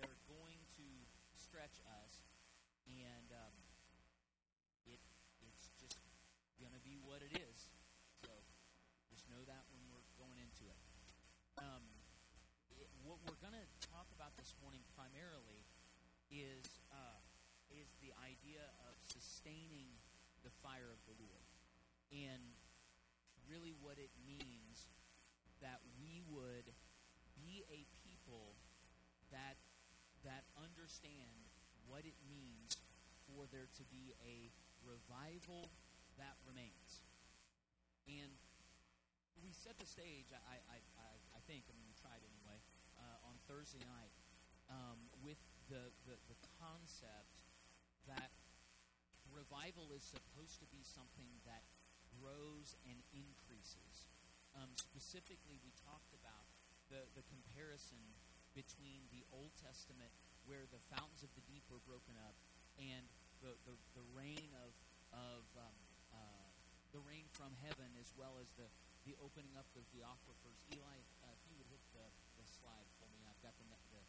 [0.00, 0.86] that are going to
[1.36, 2.12] stretch us,
[2.88, 3.56] and um,
[4.88, 5.00] it
[5.44, 6.00] it's just
[6.60, 7.68] going to be what it is.
[8.24, 8.32] So
[9.12, 10.80] just know that when we're going into it.
[11.60, 11.84] Um,
[12.78, 15.60] it what we're going to talk about this morning primarily
[16.32, 17.20] is uh,
[17.68, 19.92] is the idea of sustaining
[20.42, 21.46] the fire of the Lord,
[22.10, 22.42] and
[23.46, 24.88] really what it means
[25.60, 26.66] that we would
[27.38, 28.56] be a people
[29.30, 29.61] that that
[30.82, 31.46] understand
[31.86, 32.74] what it means
[33.30, 34.50] for there to be a
[34.82, 35.70] revival
[36.18, 37.06] that remains.
[38.10, 38.34] And
[39.38, 42.58] we set the stage, I, I, I, I think, I mean, we tried anyway,
[42.98, 44.10] uh, on Thursday night
[44.66, 45.38] um, with
[45.70, 47.46] the, the, the concept
[48.10, 48.34] that
[49.30, 51.62] revival is supposed to be something that
[52.18, 54.10] grows and increases.
[54.58, 56.50] Um, specifically, we talked about
[56.90, 58.02] the, the comparison
[58.58, 60.10] between the Old Testament,
[60.46, 62.34] where the fountains of the deep were broken up,
[62.78, 63.04] and
[63.42, 64.72] the, the, the rain of,
[65.12, 65.76] of um,
[66.14, 66.48] uh,
[66.94, 68.68] the rain from heaven, as well as the,
[69.08, 70.58] the opening up of the aquifers.
[70.74, 72.06] Eli, uh, if you would hit the,
[72.38, 73.66] the slide for me, I've got the.
[73.66, 74.02] the,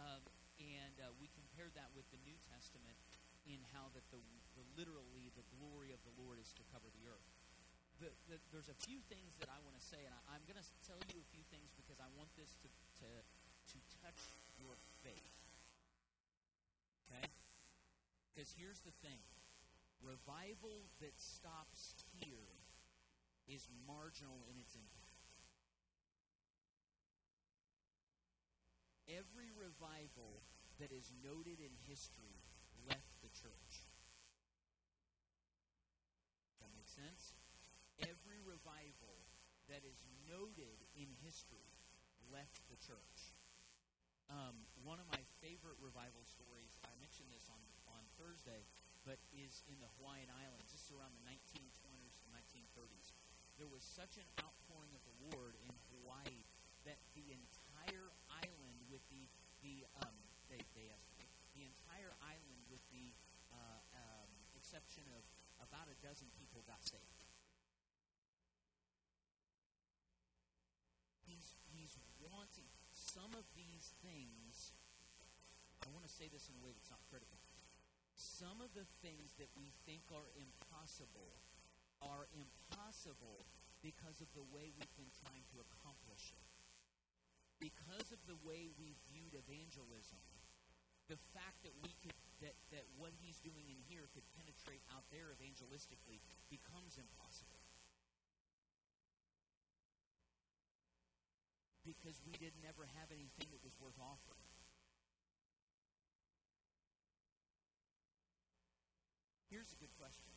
[0.00, 0.22] um,
[0.60, 2.96] and uh, we compared that with the New Testament
[3.48, 4.20] in how that the,
[4.56, 7.28] the literally the glory of the Lord is to cover the earth.
[8.00, 10.60] The, the, there's a few things that I want to say, and I, am going
[10.60, 12.68] to tell you a few things because I want this to,
[13.04, 14.20] to, to touch
[14.60, 15.40] your faith.
[17.08, 17.24] Okay?
[18.28, 19.24] Because here's the thing
[20.04, 22.60] revival that stops here
[23.48, 25.10] is marginal in its impact.
[29.10, 30.44] Every revival
[30.78, 32.38] that is noted in history
[32.86, 33.84] left the church.
[36.62, 37.34] That makes sense?
[37.98, 39.26] Every revival
[39.68, 41.74] that is noted in history
[42.30, 43.34] left the church.
[44.30, 47.58] Um, one of my favorite revival stories, I mentioned this on,
[47.90, 48.62] on Thursday,
[49.02, 50.70] but is in the Hawaiian Islands.
[50.70, 53.10] Is around the 1920s and 1930s.
[53.58, 56.46] There was such an outpouring of the Lord in Hawaii
[56.86, 59.26] that the entire island, with the
[59.66, 60.14] the um,
[60.46, 63.10] they, they estimate the entire island, with the
[63.50, 65.26] uh, um, exception of
[65.58, 67.26] about a dozen people, got saved.
[71.26, 72.70] He's he's wanting
[73.10, 74.70] some of these things.
[75.82, 77.38] I want to say this in a way that's not critical.
[78.14, 81.34] Some of the things that we think are impossible
[82.04, 83.42] are impossible
[83.82, 86.46] because of the way we've been trying to accomplish it.
[87.58, 90.20] Because of the way we viewed evangelism,
[91.08, 95.04] the fact that we could that, that what he's doing in here could penetrate out
[95.12, 97.59] there evangelistically becomes impossible.
[101.90, 104.46] Because we didn't ever have anything that was worth offering.
[109.50, 110.30] Here's a good question.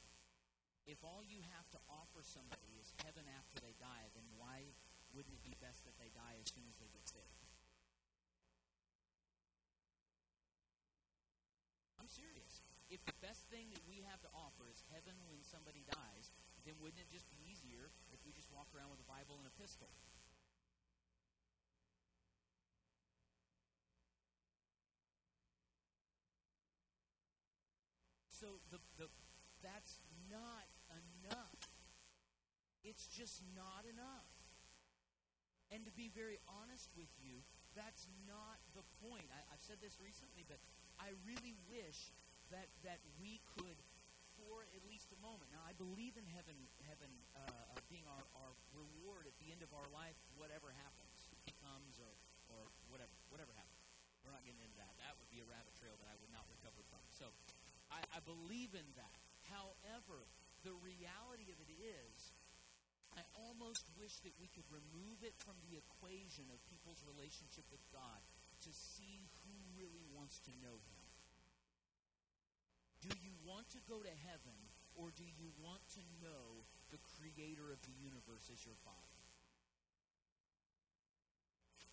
[0.90, 4.74] If all you have to offer somebody is heaven after they die, then why
[5.14, 7.46] wouldn't it be best that they die as soon as they get saved?
[12.02, 12.66] I'm serious.
[12.90, 16.34] If the best thing that we have to offer is heaven when somebody dies,
[16.66, 19.46] then wouldn't it just be easier if we just walk around with a Bible and
[19.46, 19.94] a pistol?
[28.44, 29.08] So the, the
[29.64, 31.56] that's not enough.
[32.84, 34.28] It's just not enough.
[35.72, 37.40] And to be very honest with you,
[37.72, 39.24] that's not the point.
[39.32, 40.60] I, have said this recently, but
[41.00, 42.12] I really wish
[42.52, 43.80] that that we could,
[44.36, 45.48] for at least a moment.
[45.56, 47.08] Now, I believe in heaven, heaven
[47.40, 51.96] uh, being our, our reward at the end of our life, whatever happens, he comes
[51.96, 52.12] or
[52.52, 53.88] or whatever, whatever happens.
[54.28, 54.92] We're not getting into that.
[55.00, 57.00] That would be a rabbit trail that I would not recover from.
[57.08, 57.32] So,
[57.94, 59.18] I, I believe in that.
[59.54, 60.26] However,
[60.66, 62.34] the reality of it is,
[63.14, 67.84] I almost wish that we could remove it from the equation of people's relationship with
[67.94, 68.20] God
[68.66, 71.06] to see who really wants to know Him.
[73.06, 74.58] Do you want to go to heaven,
[74.98, 79.22] or do you want to know the Creator of the universe as your Father?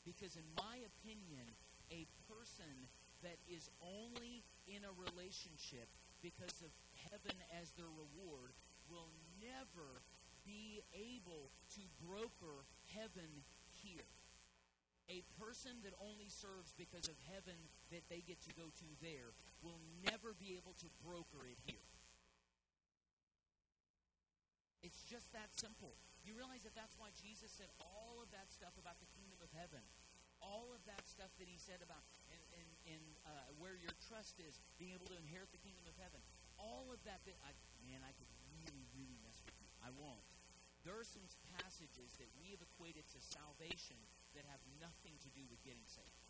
[0.07, 1.45] Because, in my opinion,
[1.93, 2.89] a person
[3.23, 5.89] that is only in a relationship
[6.23, 6.73] because of
[7.09, 8.53] heaven as their reward
[8.89, 9.09] will
[9.41, 10.03] never
[10.45, 13.45] be able to broker heaven
[13.83, 14.09] here.
[15.11, 17.59] A person that only serves because of heaven
[17.91, 21.91] that they get to go to there will never be able to broker it here.
[24.87, 25.93] It's just that simple.
[26.25, 29.51] You realize that that's why Jesus said all of that stuff about the kingdom of
[29.53, 29.85] heaven.
[30.41, 32.03] All of that stuff that he said about
[32.33, 35.97] in, in, in uh, where your trust is, being able to inherit the kingdom of
[36.01, 36.21] heaven.
[36.57, 37.53] All of that, bit, I,
[37.85, 39.69] man, I could really, really mess with you.
[39.81, 40.25] I won't.
[40.85, 41.25] There are some
[41.61, 44.01] passages that we have equated to salvation
[44.33, 46.25] that have nothing to do with getting saved.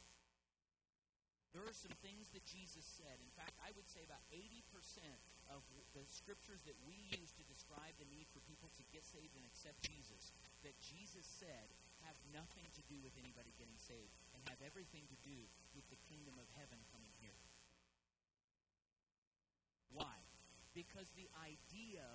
[1.50, 3.18] There are some things that Jesus said.
[3.18, 4.62] In fact, I would say about 80%
[5.50, 5.66] of
[5.98, 9.42] the scriptures that we use to describe the need for people to get saved and
[9.42, 10.30] accept Jesus,
[10.62, 11.74] that Jesus said
[12.06, 16.00] have nothing to do with anybody getting saved and have everything to do with the
[16.08, 17.40] kingdom of heaven coming here.
[19.90, 20.22] Why?
[20.72, 22.06] Because the idea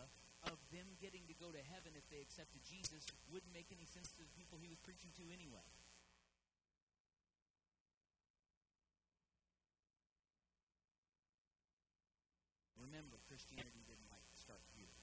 [0.48, 4.14] of them getting to go to heaven if they accepted Jesus wouldn't make any sense
[4.16, 5.66] to the people he was preaching to anyway.
[12.78, 14.94] Remember, Christianity didn't like start here.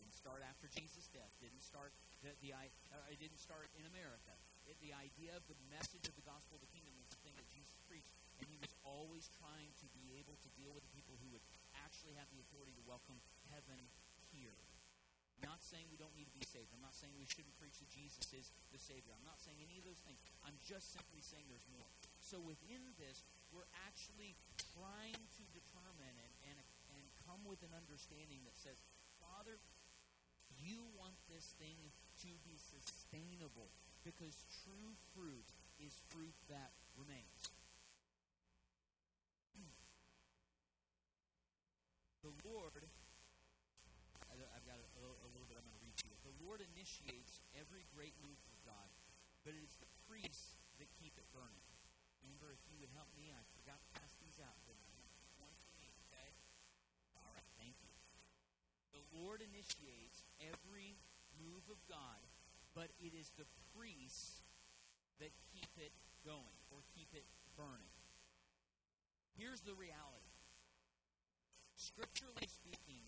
[0.00, 1.30] Didn't start after Jesus' death.
[1.38, 1.92] Didn't start
[2.22, 4.32] the, the uh, it didn't start in America.
[4.64, 7.34] It, the idea of the message of the gospel of the kingdom was the thing
[7.34, 10.94] that Jesus preached, and he was always trying to be able to deal with the
[10.94, 11.42] people who would
[11.82, 13.18] actually have the authority to welcome
[13.50, 13.90] heaven
[14.30, 14.54] here.
[15.42, 16.70] I'm not saying we don't need to be saved.
[16.70, 19.10] I'm not saying we shouldn't preach that Jesus is the Savior.
[19.10, 20.22] I'm not saying any of those things.
[20.46, 21.90] I'm just simply saying there's more.
[22.22, 24.38] So within this, we're actually
[24.78, 26.58] trying to determine and, and,
[26.94, 28.78] and come with an understanding that says,
[29.18, 29.58] Father,
[30.62, 31.90] you want this thing
[32.22, 33.74] to be sustainable
[34.06, 35.50] because true fruit
[35.82, 37.50] is fruit that remains.
[42.22, 46.14] The Lord—I've got a little bit—I'm going to read to you.
[46.22, 48.86] The Lord initiates every great move of God,
[49.42, 51.66] but it is the priests that keep it burning.
[52.22, 54.54] Remember, if you would help me, I forgot to pass these out,
[55.42, 56.30] One for me, okay?
[57.18, 57.90] All right, thank you.
[58.94, 60.94] The Lord initiates every
[61.42, 62.22] move of God,
[62.72, 64.42] but it is the priests
[65.20, 65.92] that keep it
[66.22, 67.26] going or keep it
[67.58, 67.92] burning.
[69.36, 70.32] Here's the reality.
[71.76, 73.02] Scripturally speaking,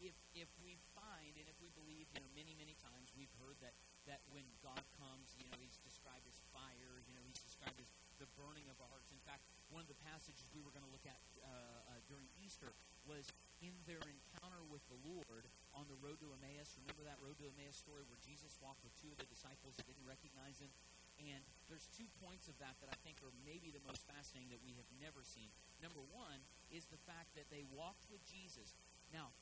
[0.00, 3.56] if if we find and if we believe, you know, many many times we've heard
[3.64, 3.76] that
[4.06, 7.02] that when God comes, you know, He's described as fire.
[7.04, 7.90] You know, He's described as
[8.22, 9.12] the burning of our hearts.
[9.12, 12.30] In fact, one of the passages we were going to look at uh, uh, during
[12.40, 12.72] Easter
[13.04, 13.28] was
[13.60, 15.44] in their encounter with the Lord
[15.76, 16.72] on the road to Emmaus.
[16.80, 19.84] Remember that road to Emmaus story where Jesus walked with two of the disciples that
[19.84, 20.72] didn't recognize him?
[21.20, 24.64] And there's two points of that that I think are maybe the most fascinating that
[24.64, 25.48] we have never seen.
[25.80, 26.40] Number one
[26.72, 28.76] is the fact that they walked with Jesus.
[29.12, 29.32] Now,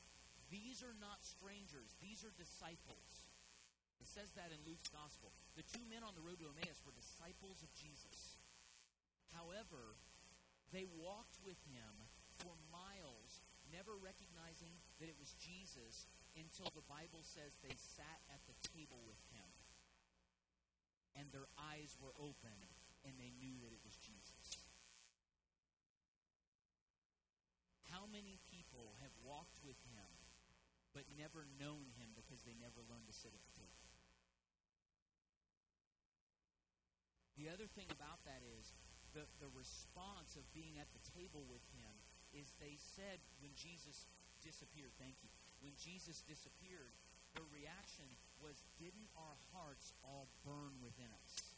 [0.51, 3.27] these are not strangers, these are disciples.
[3.99, 5.31] It says that in Luke's gospel.
[5.55, 8.39] The two men on the road to Emmaus were disciples of Jesus.
[9.31, 9.99] However,
[10.71, 11.91] they walked with him
[12.43, 18.43] for miles, never recognizing that it was Jesus until the Bible says they sat at
[18.45, 19.49] the table with him.
[21.15, 22.59] And their eyes were open
[23.07, 24.59] and they knew that it was Jesus.
[27.87, 30.11] How many people have walked with him
[30.95, 33.83] but never known him because they never learned to sit at the table.
[37.35, 38.71] The other thing about that is
[39.11, 41.99] the, the response of being at the table with him
[42.31, 44.07] is they said when Jesus
[44.39, 45.27] disappeared, thank you,
[45.63, 46.95] when Jesus disappeared,
[47.35, 48.07] the reaction
[48.39, 51.55] was, didn't our hearts all burn within us?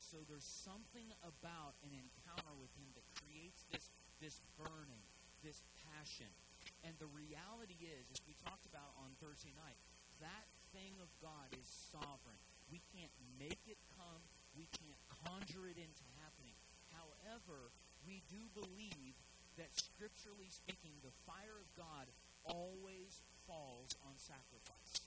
[0.00, 3.92] So there's something about an encounter with him that creates this,
[4.24, 5.04] this burning,
[5.44, 6.32] this passion.
[6.80, 9.76] And the reality is, as we talked about on Thursday night,
[10.24, 12.40] that thing of God is sovereign.
[12.72, 14.24] We can't make it come.
[14.56, 16.56] We can't conjure it into happening.
[16.88, 17.68] However,
[18.08, 19.14] we do believe
[19.60, 22.08] that scripturally speaking, the fire of God
[22.48, 25.04] always falls on sacrifice.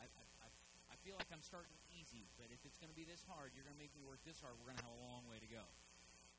[0.00, 0.48] I, I,
[0.92, 3.64] I feel like I'm starting easy, but if it's going to be this hard, you're
[3.64, 5.48] going to make me work this hard, we're going to have a long way to
[5.48, 5.64] go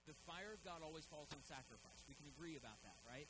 [0.10, 2.02] the fire of God always falls on sacrifice.
[2.10, 3.30] We can agree about that, right?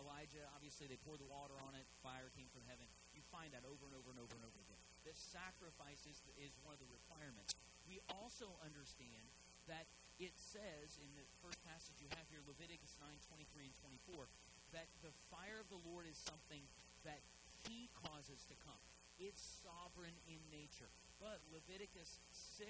[0.00, 2.88] Elijah, obviously, they poured the water on it, fire came from heaven.
[3.12, 4.80] You find that over and over and over and over again.
[5.04, 7.52] The sacrifice is, is one of the requirements.
[7.84, 9.28] We also understand
[9.68, 9.84] that
[10.20, 13.76] it says in the first passage you have here, Leviticus 9 23 and
[14.12, 14.28] 24,
[14.76, 16.60] that the fire of the Lord is something
[17.08, 17.24] that
[17.64, 18.84] He causes to come.
[19.16, 20.92] It's sovereign in nature.
[21.16, 22.68] But Leviticus 6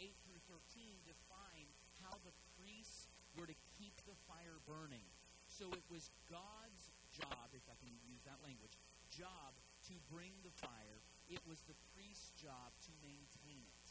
[0.00, 1.68] 8 through 13 define
[2.00, 5.04] how the priests were to keep the fire burning.
[5.48, 8.78] So it was God's job, if I can use that language,
[9.10, 9.56] job
[9.90, 11.02] to bring the fire.
[11.26, 13.87] It was the priest's job to maintain it.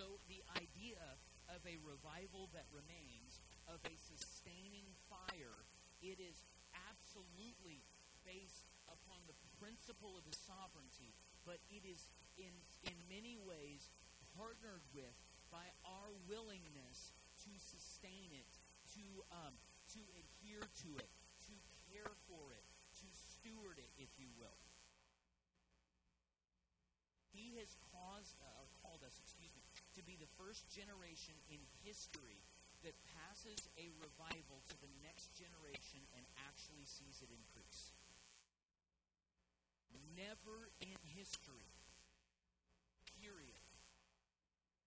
[0.00, 0.96] So the idea
[1.52, 5.60] of a revival that remains, of a sustaining fire,
[6.00, 6.40] It is
[6.72, 7.84] absolutely
[8.24, 11.12] based upon the principle of his sovereignty,
[11.44, 12.08] but it is
[12.40, 12.56] in,
[12.88, 13.92] in many ways
[14.32, 15.12] partnered with
[15.52, 17.12] by our willingness
[17.44, 18.48] to sustain it,
[18.96, 19.52] to, um,
[19.92, 21.12] to adhere to it,
[21.52, 21.54] to
[21.92, 22.64] care for it,
[23.04, 24.56] to steward it, if you will.
[27.36, 29.59] He has caused, uh, called us, excuse me,
[29.96, 32.42] to be the first generation in history
[32.82, 37.92] that passes a revival to the next generation and actually sees it increase.
[40.16, 41.68] Never in history,
[43.20, 43.64] period,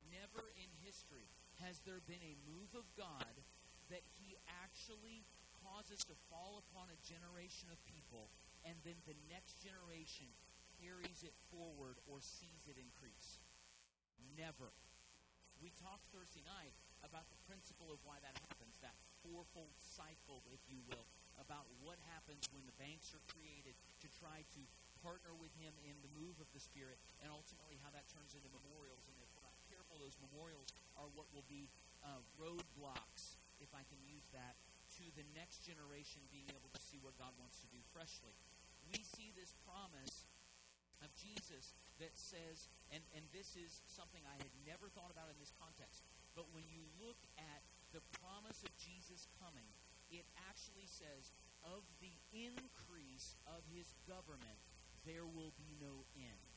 [0.10, 1.30] never in history
[1.62, 3.34] has there been a move of God
[3.94, 5.26] that He actually
[5.62, 8.30] causes to fall upon a generation of people,
[8.66, 10.28] and then the next generation
[10.82, 13.40] carries it forward or sees it increase.
[14.38, 14.74] Never.
[15.64, 16.76] We talked Thursday night
[17.08, 21.08] about the principle of why that happens, that fourfold cycle, if you will,
[21.40, 23.72] about what happens when the banks are created
[24.04, 24.62] to try to
[25.00, 28.52] partner with him in the move of the Spirit, and ultimately how that turns into
[28.52, 29.08] memorials.
[29.08, 30.68] And if we're not careful, those memorials
[31.00, 31.72] are what will be
[32.04, 34.60] uh, roadblocks, if I can use that,
[35.00, 38.36] to the next generation being able to see what God wants to do freshly.
[38.92, 40.28] We see this promise
[41.02, 45.38] of Jesus that says, and, and this is something I had never thought about in
[45.40, 46.06] this context,
[46.38, 47.62] but when you look at
[47.94, 49.70] the promise of Jesus coming,
[50.10, 51.34] it actually says,
[51.64, 54.60] of the increase of his government,
[55.08, 56.54] there will be no end.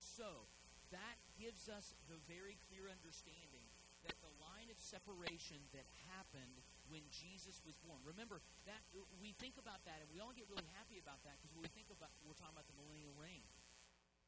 [0.00, 0.48] So,
[0.94, 3.68] that gives us the very clear understanding
[4.06, 7.98] that the line of separation that happened when Jesus was born.
[8.06, 8.80] Remember that
[9.20, 11.90] we think about that and we all get really happy about that because we think
[11.90, 13.44] about we're talking about the millennial reign.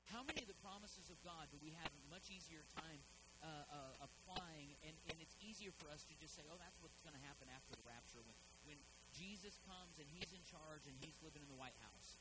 [0.08, 3.00] How many of the promises of God do we have a much easier time
[3.38, 6.98] uh, uh, applying, and, and it's easier for us to just say, oh, that's what's
[7.06, 8.34] going to happen after the rapture when,
[8.66, 8.78] when
[9.14, 12.18] Jesus comes and he's in charge and he's living in the White House.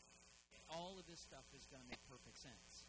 [0.68, 2.84] All of this stuff is going to make perfect sense.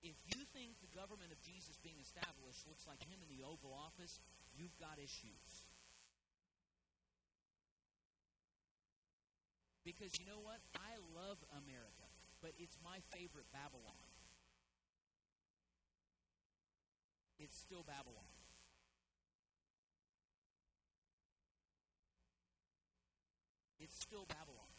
[0.00, 3.72] If you think the government of Jesus being established looks like him in the Oval
[3.72, 4.20] Office,
[4.56, 5.64] you've got issues.
[9.84, 10.60] Because you know what?
[10.76, 12.08] I love America,
[12.42, 14.06] but it's my favorite Babylon.
[17.40, 18.28] It's still Babylon.
[23.80, 24.76] It's still Babylon.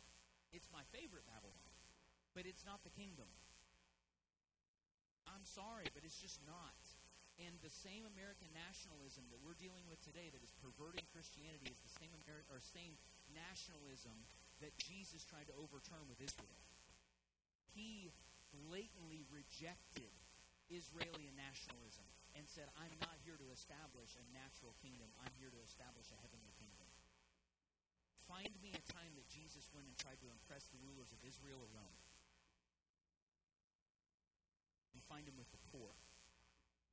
[0.54, 1.74] It's my favorite Babylon,
[2.36, 3.28] but it's not the kingdom.
[5.26, 6.78] I'm sorry, but it's just not.
[7.42, 11.82] And the same American nationalism that we're dealing with today that is perverting Christianity is
[11.82, 12.94] the same Ameri- or same
[13.34, 14.14] nationalism
[14.62, 16.62] that Jesus tried to overturn with Israel.
[17.74, 18.14] He
[18.54, 20.14] blatantly rejected
[20.70, 22.06] Israeli nationalism
[22.38, 25.10] and said, I'm not here to establish a natural kingdom.
[25.26, 26.88] I'm here to establish a heavenly kingdom.
[28.30, 31.58] Find me a time that Jesus went and tried to impress the rulers of Israel
[31.58, 32.00] or Rome.
[35.12, 35.92] Find him with the poor.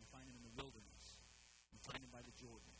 [0.03, 1.23] You find him in the wilderness.
[1.71, 2.77] You find him by the Jordan.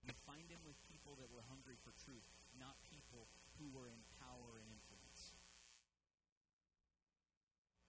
[0.00, 2.24] You find him with people that were hungry for truth,
[2.56, 3.28] not people
[3.60, 5.36] who were in power and influence.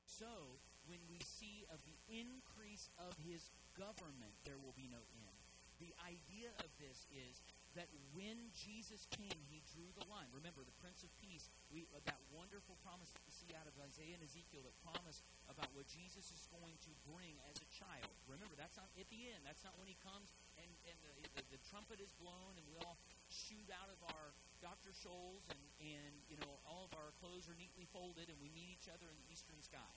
[0.04, 3.48] So, when we see of the increase of his
[3.80, 5.40] government, there will be no end.
[5.80, 7.40] The idea of this is
[7.76, 10.28] that when Jesus came, he drew the line.
[10.36, 13.76] Remember, the Prince of Peace, we, uh, that wonderful promise that we see out of
[13.80, 18.12] Isaiah and Ezekiel that promise about what Jesus is going to bring as a child.
[18.28, 19.48] Remember, that's not at the end.
[19.48, 22.76] That's not when he comes and, and the, the, the trumpet is blown and we
[22.84, 23.00] all
[23.32, 24.92] shoot out of our Dr.
[24.92, 28.68] Scholl's and, and, you know, all of our clothes are neatly folded and we meet
[28.68, 29.96] each other in the eastern sky.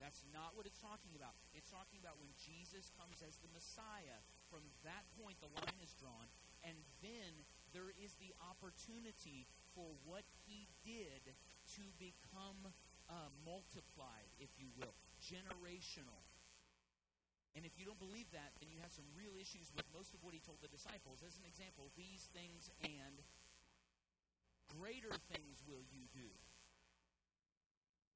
[0.00, 1.32] That's not what it's talking about.
[1.56, 4.20] It's talking about when Jesus comes as the Messiah.
[4.52, 6.28] From that point, the line is drawn,
[6.66, 11.22] and then there is the opportunity for what he did
[11.78, 12.74] to become
[13.06, 16.26] uh, multiplied, if you will, generational.
[17.54, 20.20] And if you don't believe that, then you have some real issues with most of
[20.20, 21.24] what he told the disciples.
[21.24, 23.16] As an example, these things and
[24.76, 26.28] greater things will you do.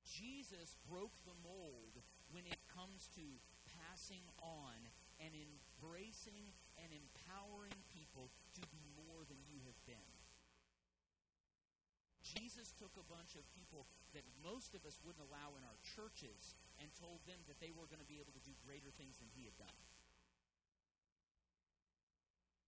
[0.04, 2.02] Jesus broke the mold
[2.34, 3.24] when it comes to
[3.64, 4.76] passing on
[5.22, 5.32] and
[5.80, 10.12] embracing and empowering people to be more than you have been.
[12.20, 16.52] Jesus took a bunch of people that most of us wouldn't allow in our churches
[16.78, 19.32] and told them that they were going to be able to do greater things than
[19.32, 19.80] he had done.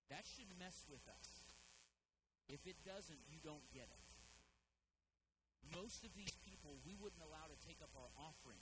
[0.09, 1.29] That should mess with us.
[2.49, 4.07] If it doesn't, you don't get it.
[5.71, 8.61] Most of these people we wouldn't allow to take up our offering.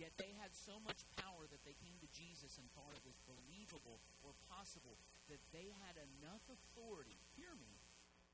[0.00, 3.22] Yet they had so much power that they came to Jesus and thought it was
[3.22, 4.98] believable or possible
[5.30, 7.78] that they had enough authority, hear me,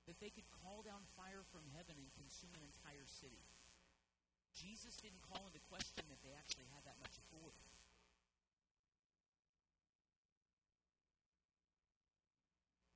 [0.08, 3.44] that they could call down fire from heaven and consume an entire city.
[4.56, 7.68] Jesus didn't call into question that they actually had that much authority.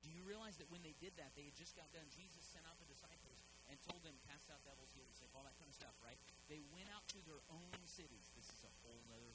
[0.01, 2.09] Do you realize that when they did that, they had just got done?
[2.09, 3.40] Jesus sent out the disciples
[3.71, 6.19] and told them, cast out devils, sick, all that kind of stuff, right?
[6.51, 8.27] They went out to their own cities.
[8.35, 9.31] This is a whole other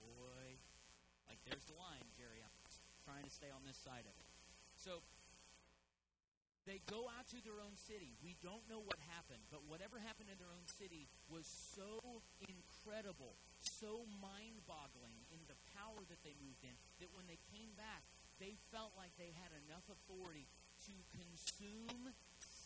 [0.00, 0.56] boy.
[1.28, 2.40] Like, there's the line, Jerry.
[2.40, 2.56] I'm
[3.04, 4.28] trying to stay on this side of it.
[4.80, 5.04] So,
[6.64, 8.14] they go out to their own city.
[8.22, 13.34] We don't know what happened, but whatever happened in their own city was so incredible,
[13.60, 18.06] so mind boggling in the power that they moved in, that when they came back,
[18.38, 20.46] they felt like they had enough authority
[20.86, 22.14] to consume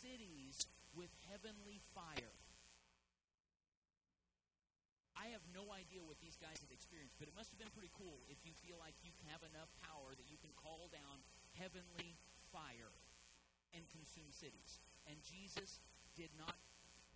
[0.01, 2.33] cities with heavenly fire.
[5.17, 7.89] I have no idea what these guys have experienced, but it must have been pretty
[7.97, 11.25] cool if you feel like you have enough power that you can call down
[11.57, 12.15] heavenly
[12.53, 12.93] fire
[13.73, 14.77] and consume cities.
[15.09, 15.81] And Jesus
[16.13, 16.53] did not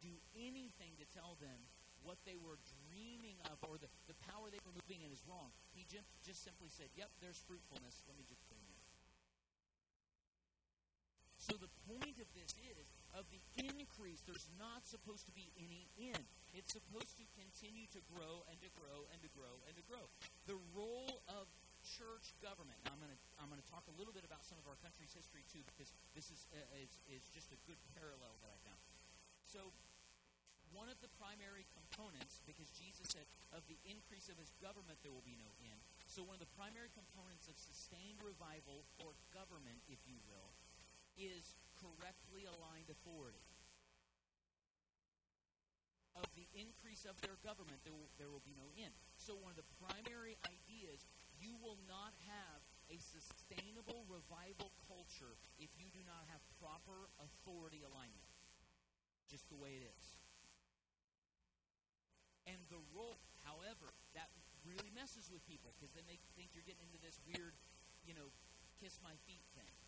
[0.01, 1.69] do anything to tell them
[2.01, 2.57] what they were
[2.89, 5.53] dreaming of or the, the power they were moving in is wrong.
[5.77, 8.01] He just, just simply said, Yep, there's fruitfulness.
[8.09, 8.41] Let me just
[11.91, 16.23] point of this is of the increase, there's not supposed to be any end.
[16.55, 20.07] It's supposed to continue to grow and to grow and to grow and to grow.
[20.47, 21.47] The role of
[21.83, 22.77] church government.
[22.85, 24.77] Now, I'm going to I'm going to talk a little bit about some of our
[24.85, 28.59] country's history too, because this is uh, is is just a good parallel that I
[28.61, 28.81] found.
[29.49, 29.73] So,
[30.71, 35.11] one of the primary components, because Jesus said, of the increase of his government there
[35.11, 35.81] will be no end.
[36.07, 40.53] So, one of the primary components of sustained revival or government, if you will,
[41.17, 43.43] is correctly aligned authority.
[46.11, 48.91] Of the increase of their government, there will, there will be no end.
[49.15, 51.07] So, one of the primary ideas
[51.39, 52.59] you will not have
[52.91, 58.27] a sustainable revival culture if you do not have proper authority alignment.
[59.31, 60.05] Just the way it is.
[62.45, 64.27] And the role, however, that
[64.67, 67.55] really messes with people because then they think you're getting into this weird,
[68.05, 68.29] you know,
[68.77, 69.80] kiss my feet thing.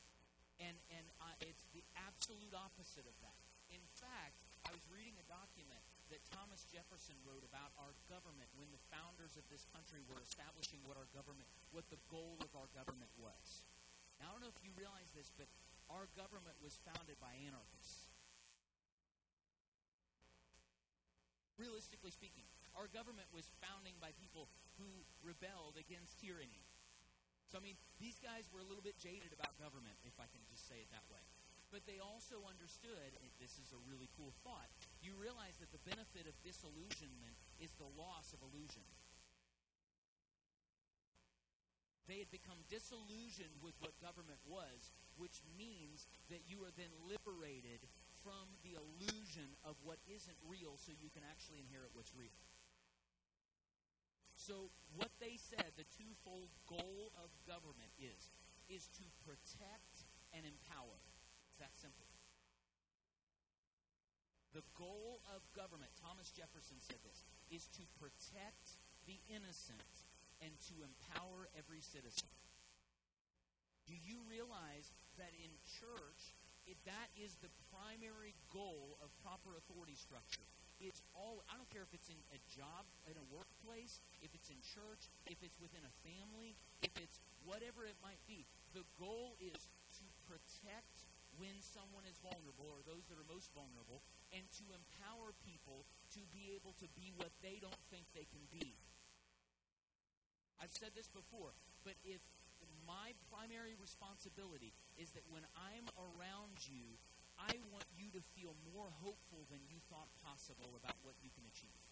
[0.64, 3.36] And, and uh, it's the absolute opposite of that.
[3.68, 8.72] In fact, I was reading a document that Thomas Jefferson wrote about our government when
[8.72, 12.72] the founders of this country were establishing what our government, what the goal of our
[12.72, 13.68] government was.
[14.24, 15.52] Now, I don't know if you realize this, but
[15.92, 18.08] our government was founded by anarchists.
[21.60, 24.48] Realistically speaking, our government was founding by people
[24.80, 24.90] who
[25.22, 26.66] rebelled against tyranny.
[27.54, 30.42] So, I mean, these guys were a little bit jaded about government, if I can
[30.50, 31.22] just say it that way.
[31.70, 34.74] But they also understood, this is a really cool thought,
[35.06, 38.82] you realize that the benefit of disillusionment is the loss of illusion.
[42.10, 44.90] They had become disillusioned with what government was,
[45.22, 47.86] which means that you are then liberated
[48.26, 52.34] from the illusion of what isn't real so you can actually inherit what's real.
[54.44, 54.68] So,
[55.00, 58.28] what they said, the twofold goal of government is,
[58.68, 60.04] is to protect
[60.36, 61.00] and empower.
[61.48, 62.04] It's that simple.
[64.52, 67.24] The goal of government, Thomas Jefferson said this,
[67.56, 68.76] is to protect
[69.08, 69.96] the innocent
[70.44, 72.28] and to empower every citizen.
[73.88, 76.36] Do you realize that in church,
[76.68, 80.44] it, that is the primary goal of proper authority structure?
[80.80, 84.50] It's all I don't care if it's in a job, in a workplace, if it's
[84.50, 88.46] in church, if it's within a family, if it's whatever it might be.
[88.74, 89.70] The goal is
[90.02, 91.08] to protect
[91.38, 96.22] when someone is vulnerable or those that are most vulnerable and to empower people to
[96.30, 98.78] be able to be what they don't think they can be.
[100.62, 102.22] I've said this before, but if
[102.86, 107.00] my primary responsibility is that when I'm around you,
[107.38, 111.46] I want you to feel more hopeful than you thought possible about what you can
[111.50, 111.84] achieve.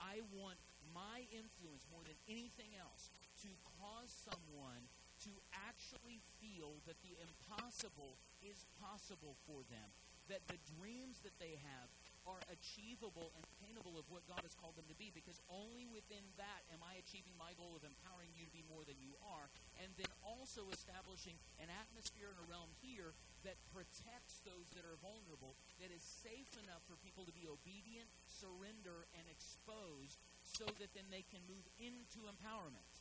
[0.00, 0.56] I want
[0.96, 3.12] my influence more than anything else
[3.44, 4.88] to cause someone
[5.28, 9.92] to actually feel that the impossible is possible for them,
[10.32, 11.92] that the dreams that they have
[12.28, 16.22] are achievable and attainable of what God has called them to be because only within
[16.36, 19.48] that am I achieving my goal of empowering you to be more than you are
[19.80, 25.00] and then also establishing an atmosphere and a realm here that protects those that are
[25.00, 30.92] vulnerable that is safe enough for people to be obedient, surrender and exposed so that
[30.92, 32.92] then they can move into empowerment.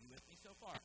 [0.00, 0.76] You with me so far?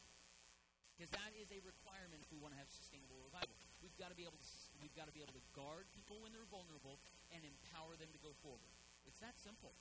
[0.95, 3.57] Because that is a requirement if we want to have sustainable revival.
[3.81, 4.49] We've got to be able to
[4.81, 6.97] we've got to be able to guard people when they're vulnerable
[7.29, 8.73] and empower them to go forward.
[9.05, 9.77] It's that simple.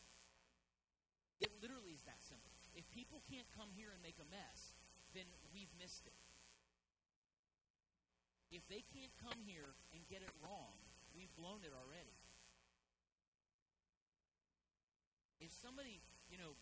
[1.41, 2.53] It literally is that simple.
[2.77, 4.77] If people can't come here and make a mess,
[5.17, 6.17] then we've missed it.
[8.53, 10.77] If they can't come here and get it wrong,
[11.17, 12.15] we've blown it already.
[15.41, 16.53] If somebody, you know,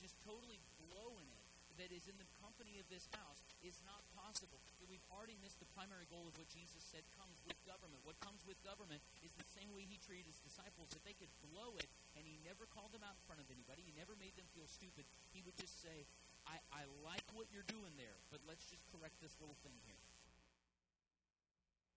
[0.00, 1.41] just totally blowing it
[1.80, 4.60] that is in the company of this house is not possible.
[4.80, 8.04] That we've already missed the primary goal of what Jesus said comes with government.
[8.04, 11.32] What comes with government is the same way he treated his disciples, that they could
[11.52, 13.86] blow it, and he never called them out in front of anybody.
[13.86, 15.08] He never made them feel stupid.
[15.32, 16.04] He would just say,
[16.44, 20.02] I, I like what you're doing there, but let's just correct this little thing here.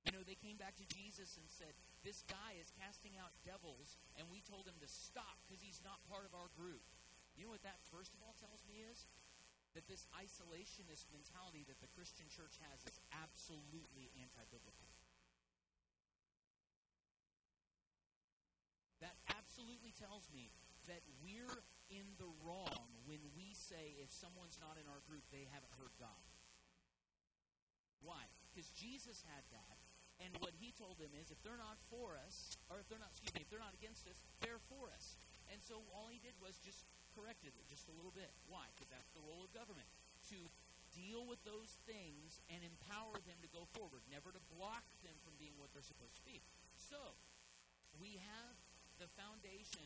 [0.05, 1.73] You know, they came back to Jesus and said,
[2.05, 5.97] This guy is casting out devils, and we told him to stop because he's not
[6.05, 6.85] part of our group.
[7.33, 9.09] You know what that, first of all, tells me is?
[9.75, 14.87] That this isolationist mentality that the Christian church has is absolutely anti biblical.
[19.03, 20.55] That absolutely tells me
[20.87, 21.59] that we're
[21.91, 25.93] in the wrong when we say if someone's not in our group, they haven't heard
[25.99, 26.23] God.
[28.01, 28.25] Why?
[28.49, 29.77] Because Jesus had that,
[30.21, 33.11] and what he told them is if they're not for us, or if they're not,
[33.11, 35.19] excuse me, if they're not against us, they're for us.
[35.51, 38.29] And so all he did was just corrected it just a little bit.
[38.51, 38.67] Why?
[38.75, 39.87] Because that's the role of government.
[40.35, 40.39] To
[40.93, 45.35] deal with those things and empower them to go forward, never to block them from
[45.39, 46.39] being what they're supposed to be.
[46.75, 47.15] So,
[47.99, 48.55] we have
[48.99, 49.83] the foundation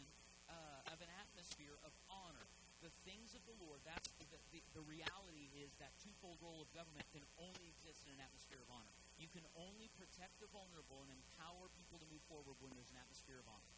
[0.50, 2.46] uh, of an atmosphere of honor.
[2.86, 6.70] The things of the Lord, that's the, the, the reality is that twofold role of
[6.72, 8.94] government can only exist in an atmosphere of honor.
[9.20, 13.02] You can only protect the vulnerable and empower people to move forward when there's an
[13.04, 13.74] atmosphere of honor.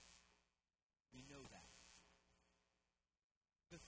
[1.17, 1.70] We know that.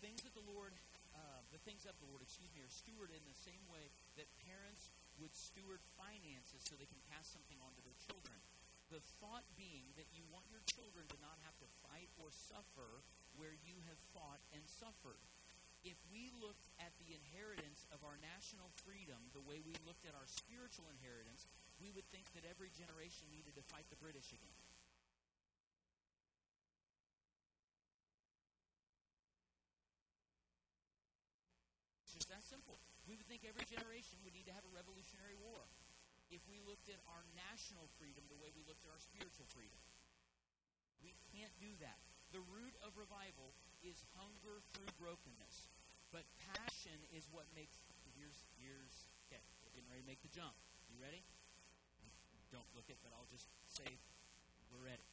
[0.03, 0.75] Things of the Lord,
[1.15, 3.87] uh, the things of the Lord, excuse me, are stewarded in the same way
[4.19, 8.35] that parents would steward finances so they can pass something on to their children.
[8.91, 12.99] The thought being that you want your children to not have to fight or suffer
[13.39, 15.23] where you have fought and suffered
[15.83, 20.15] if we looked at the inheritance of our national freedom the way we looked at
[20.15, 21.43] our spiritual inheritance,
[21.83, 24.62] we would think that every generation needed to fight the British again.
[33.43, 35.67] We think every generation would need to have a revolutionary war
[36.31, 39.75] if we looked at our national freedom the way we looked at our spiritual freedom.
[41.03, 41.99] We can't do that.
[42.31, 43.51] The root of revival
[43.83, 45.67] is hunger through brokenness.
[46.15, 46.23] But
[46.55, 47.83] passion is what makes
[48.15, 50.55] here's here's okay, we're getting ready to make the jump.
[50.87, 51.19] You ready?
[52.47, 53.99] Don't look it, but I'll just say
[54.71, 55.03] we're ready.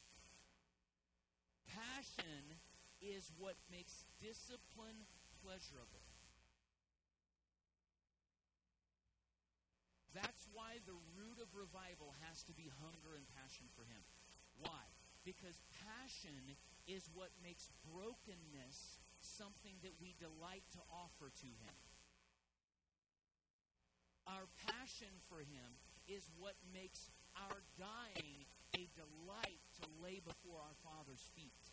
[1.67, 2.55] Passion
[3.03, 5.03] is what makes discipline
[5.43, 6.10] pleasurable.
[10.53, 14.01] Why the root of revival has to be hunger and passion for Him.
[14.59, 14.83] Why?
[15.23, 21.77] Because passion is what makes brokenness something that we delight to offer to Him.
[24.27, 25.77] Our passion for Him
[26.09, 31.63] is what makes our dying a delight to lay before our Father's feet.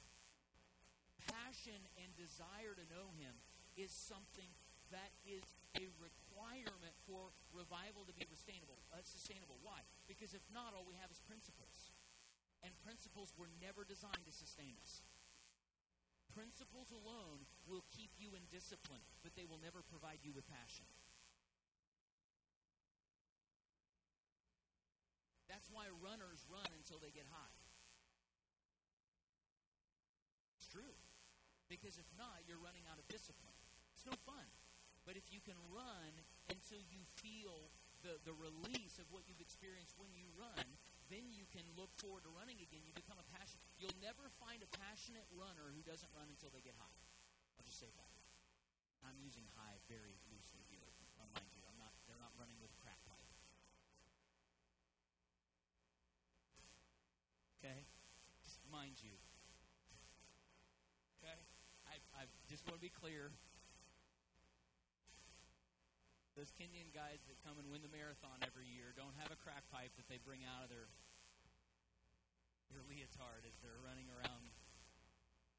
[1.29, 3.35] Passion and desire to know Him
[3.77, 4.49] is something
[4.91, 5.45] that is
[5.77, 6.28] a requirement
[7.09, 8.85] for revival to be sustainable.
[8.93, 9.57] Uh, sustainable.
[9.65, 9.81] Why?
[10.05, 11.97] Because if not, all we have is principles.
[12.61, 15.01] And principles were never designed to sustain us.
[16.37, 20.85] Principles alone will keep you in discipline, but they will never provide you with passion.
[25.49, 27.57] That's why runners run until they get high.
[30.61, 30.95] It's true.
[31.73, 33.57] Because if not, you're running out of discipline.
[33.97, 34.45] It's no fun.
[35.09, 36.13] But if you can run
[36.53, 37.73] until you feel
[38.05, 40.69] the, the release of what you've experienced when you run,
[41.09, 42.85] then you can look forward to running again.
[42.85, 43.57] You become a passion.
[43.81, 47.01] You'll never find a passionate runner who doesn't run until they get high.
[47.57, 48.13] I'll just say that.
[49.01, 50.93] I'm using high very loosely here.
[51.17, 51.97] Mind you, I'm not.
[52.05, 53.33] They're not running with crack pipe.
[57.65, 57.89] Okay,
[58.45, 59.17] just mind you.
[61.25, 61.41] Okay,
[61.89, 63.33] I, I just want to be clear.
[66.39, 69.67] Those Kenyan guys that come and win the marathon every year don't have a crack
[69.75, 70.87] pipe that they bring out of their
[72.71, 74.55] their leotard as they're running around.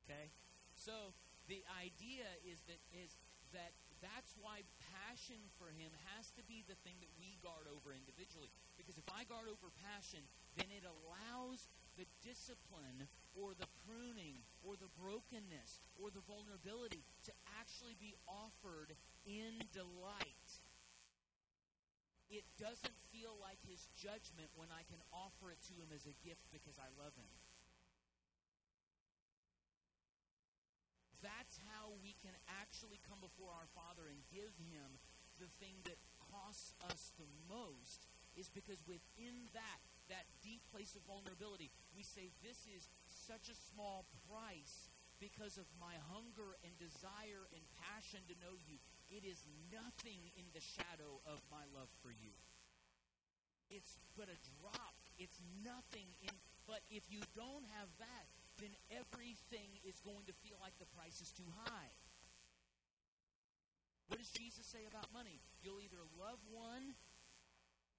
[0.08, 0.32] Okay?
[0.72, 1.12] So
[1.52, 3.20] the idea is that is
[3.52, 4.64] that that's why
[5.04, 8.48] passion for him has to be the thing that we guard over individually.
[8.80, 10.24] Because if I guard over passion,
[10.56, 11.68] then it allows
[12.00, 18.96] the discipline or the pruning or the brokenness or the vulnerability to actually be offered
[19.28, 20.49] in delight
[22.30, 26.16] it doesn't feel like his judgment when I can offer it to him as a
[26.22, 27.30] gift because I love him.
[31.20, 35.00] That's how we can actually come before our Father and give Him
[35.36, 36.00] the thing that
[36.32, 38.08] costs us the most
[38.40, 43.64] is because within that, that deep place of vulnerability, we say, This is such a
[43.72, 44.88] small price
[45.20, 48.80] because of my hunger and desire and passion to know you.
[49.10, 49.42] It is
[49.74, 52.34] nothing in the shadow of my love for you.
[53.70, 54.96] It's but a drop.
[55.18, 56.34] It's nothing in
[56.70, 58.26] but if you don't have that,
[58.62, 61.90] then everything is going to feel like the price is too high.
[64.06, 65.42] What does Jesus say about money?
[65.66, 66.94] You'll either love one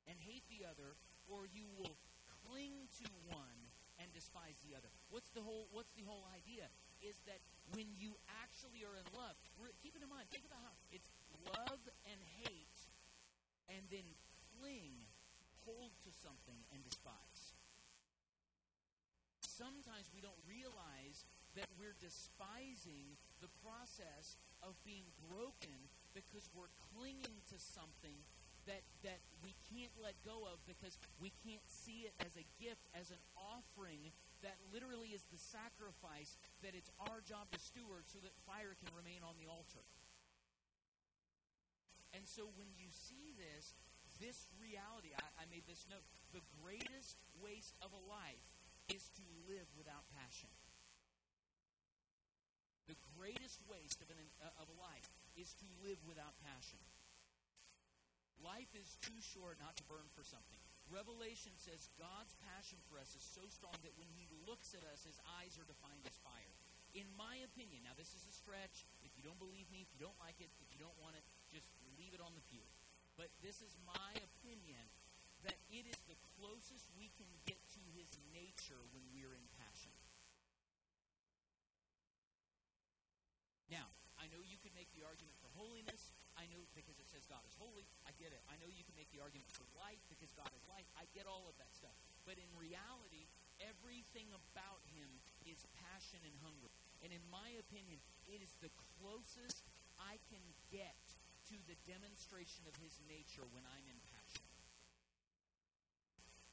[0.07, 0.95] and hate the other,
[1.27, 1.99] or you will
[2.47, 3.59] cling to one
[3.99, 4.91] and despise the other.
[5.11, 6.71] What's the whole what's the whole idea?
[7.03, 7.43] Is that
[7.75, 9.35] when you actually are in love,
[9.83, 11.11] keep it in mind, think about how it's
[11.47, 12.79] love and hate
[13.71, 14.07] and then
[14.59, 15.07] cling,
[15.63, 17.55] hold to something and despise.
[19.45, 27.43] Sometimes we don't realize that we're despising the process of being broken because we're clinging
[27.51, 28.25] to something
[28.67, 32.85] that, that we can't let go of because we can't see it as a gift,
[32.95, 38.19] as an offering that literally is the sacrifice that it's our job to steward so
[38.25, 39.85] that fire can remain on the altar.
[42.17, 43.77] And so when you see this,
[44.19, 46.03] this reality, I, I made this note,
[46.35, 48.49] the greatest waste of a life
[48.91, 50.51] is to live without passion.
[52.91, 55.07] The greatest waste of, an, uh, of a life
[55.39, 56.83] is to live without passion.
[58.43, 60.60] Life is too short not to burn for something.
[60.91, 65.07] Revelation says God's passion for us is so strong that when he looks at us,
[65.07, 66.55] his eyes are defined as fire.
[66.99, 68.83] In my opinion, now this is a stretch.
[69.07, 71.23] If you don't believe me, if you don't like it, if you don't want it,
[71.55, 72.67] just leave it on the pew.
[73.15, 74.83] But this is my opinion
[75.47, 79.95] that it is the closest we can get to his nature when we're in passion.
[83.71, 83.87] Now,
[84.19, 86.11] I know you could make the argument for holiness.
[86.41, 87.85] I know because it says God is holy.
[88.09, 88.41] I get it.
[88.49, 90.89] I know you can make the argument for light because God is light.
[90.97, 91.93] I get all of that stuff.
[92.25, 93.29] But in reality,
[93.61, 96.73] everything about him is passion and hunger.
[97.05, 99.61] And in my opinion, it is the closest
[100.01, 100.41] I can
[100.73, 100.97] get
[101.53, 104.49] to the demonstration of his nature when I'm in passion.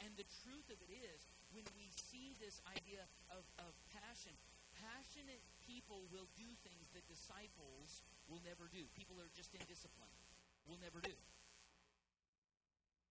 [0.04, 1.19] And the truth of it is,
[1.56, 4.36] when we see this idea of, of passion,
[4.79, 8.85] passionate people will do things that disciples will never do.
[8.93, 10.27] People that are just indisciplined,
[10.67, 11.15] will never do.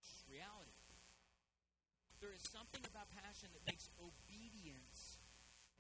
[0.01, 0.77] It's reality.
[2.21, 5.21] There is something about passion that makes obedience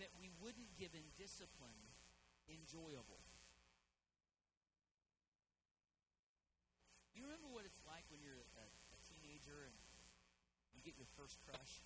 [0.01, 1.93] that we wouldn't give in discipline
[2.49, 3.21] enjoyable.
[7.17, 9.77] You remember what it's like when you're a, a teenager and
[10.77, 11.81] you get your first crush?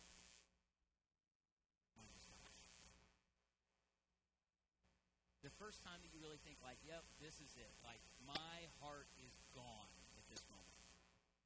[5.43, 7.69] The first time that you really think, like, yep, this is it.
[7.85, 10.81] Like, my heart is gone at this moment.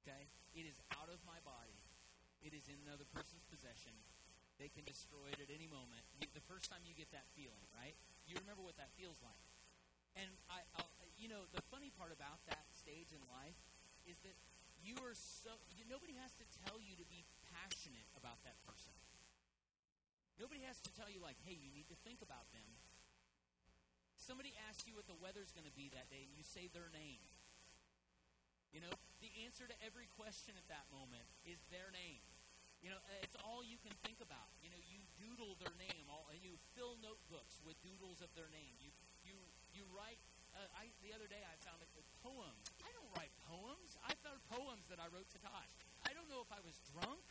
[0.06, 0.30] Okay?
[0.54, 1.74] It is out of my body.
[2.46, 3.90] It is in another person's possession.
[4.62, 6.06] They can destroy it at any moment.
[6.22, 7.98] The first time you get that feeling, right?
[8.30, 9.42] You remember what that feels like.
[10.14, 10.86] And I, I'll,
[11.18, 13.58] you know, the funny part about that stage in life
[14.06, 14.38] is that
[14.78, 18.94] you are so you, nobody has to tell you to be passionate about that person.
[20.38, 22.68] Nobody has to tell you like, "Hey, you need to think about them."
[24.24, 26.88] Somebody asks you what the weather's going to be that day, and you say their
[26.96, 27.20] name.
[28.72, 32.24] You know, the answer to every question at that moment is their name.
[32.80, 34.48] You know, it's all you can think about.
[34.64, 38.48] You know, you doodle their name, all, and you fill notebooks with doodles of their
[38.48, 38.72] name.
[38.80, 38.96] You
[39.28, 39.36] you
[39.76, 40.20] you write.
[40.56, 42.56] Uh, I the other day I found a, a poem.
[42.80, 44.00] I don't write poems.
[44.08, 45.72] I found poems that I wrote to Tosh.
[46.08, 47.24] I don't know if I was drunk.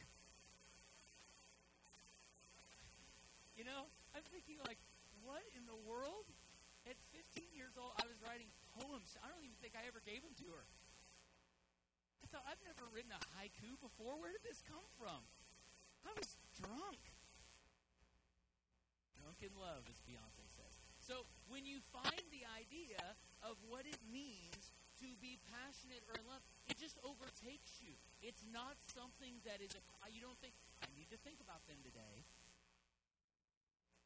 [3.57, 4.81] You know, I'm thinking like,
[5.25, 6.29] what in the world?
[6.83, 9.15] At 15 years old, I was writing poems.
[9.23, 10.65] I don't even think I ever gave them to her.
[12.23, 14.19] I thought, I've never written a haiku before.
[14.19, 15.23] Where did this come from?
[16.03, 16.99] I was drunk.
[19.15, 20.75] Drunk in love, as Beyonce says.
[20.99, 22.99] So when you find the idea
[23.43, 24.71] of what it means
[25.03, 27.95] to be passionate or in love, it just overtakes you.
[28.23, 31.63] It's not something that is a, uh, you don't think, I need to think about
[31.67, 32.23] them today.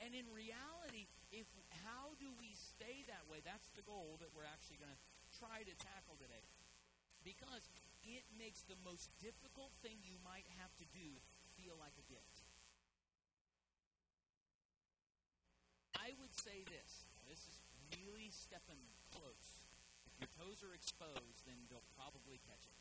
[0.02, 1.48] And in reality, if
[1.84, 3.44] how do we stay that way?
[3.44, 5.02] That's the goal that we're actually going to
[5.36, 6.44] try to tackle today.
[7.24, 7.68] Because
[8.08, 11.20] it makes the most difficult thing you might have to do
[11.60, 12.48] feel like a gift.
[15.98, 17.04] I would say this.
[17.28, 17.58] This is
[17.92, 18.80] really stepping
[19.12, 19.60] close
[20.08, 22.80] If your toes are exposed, then they'll probably catch it.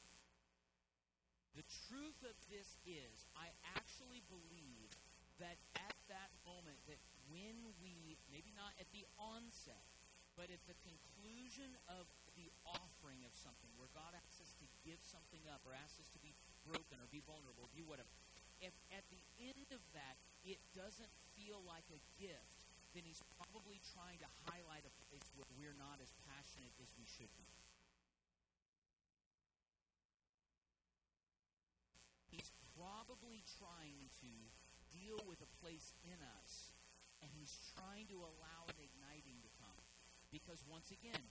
[1.59, 4.93] The truth of this is, I actually believe
[5.43, 9.87] that at that moment, that when we, maybe not at the onset,
[10.37, 12.05] But at the conclusion of
[12.37, 16.13] the offering of something, where God asks us to give something up, or asks us
[16.13, 16.37] to be
[16.69, 18.13] broken, or be vulnerable, be whatever,
[18.61, 23.81] if at the end of that it doesn't feel like a gift, then he's probably
[23.97, 27.49] trying to highlight a place where we're not as passionate as we should be.
[32.29, 34.33] He's probably trying to
[34.93, 36.76] deal with a place in us,
[37.23, 39.81] and he's trying to allow an igniting to come.
[40.31, 41.23] Because once again,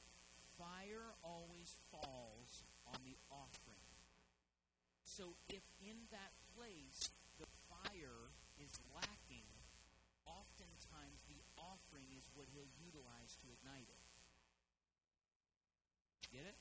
[0.58, 3.86] fire always falls on the offering.
[5.04, 9.48] So if in that place the fire is lacking,
[10.26, 14.02] oftentimes the offering is what he'll utilize to ignite it.
[16.34, 16.60] Get it?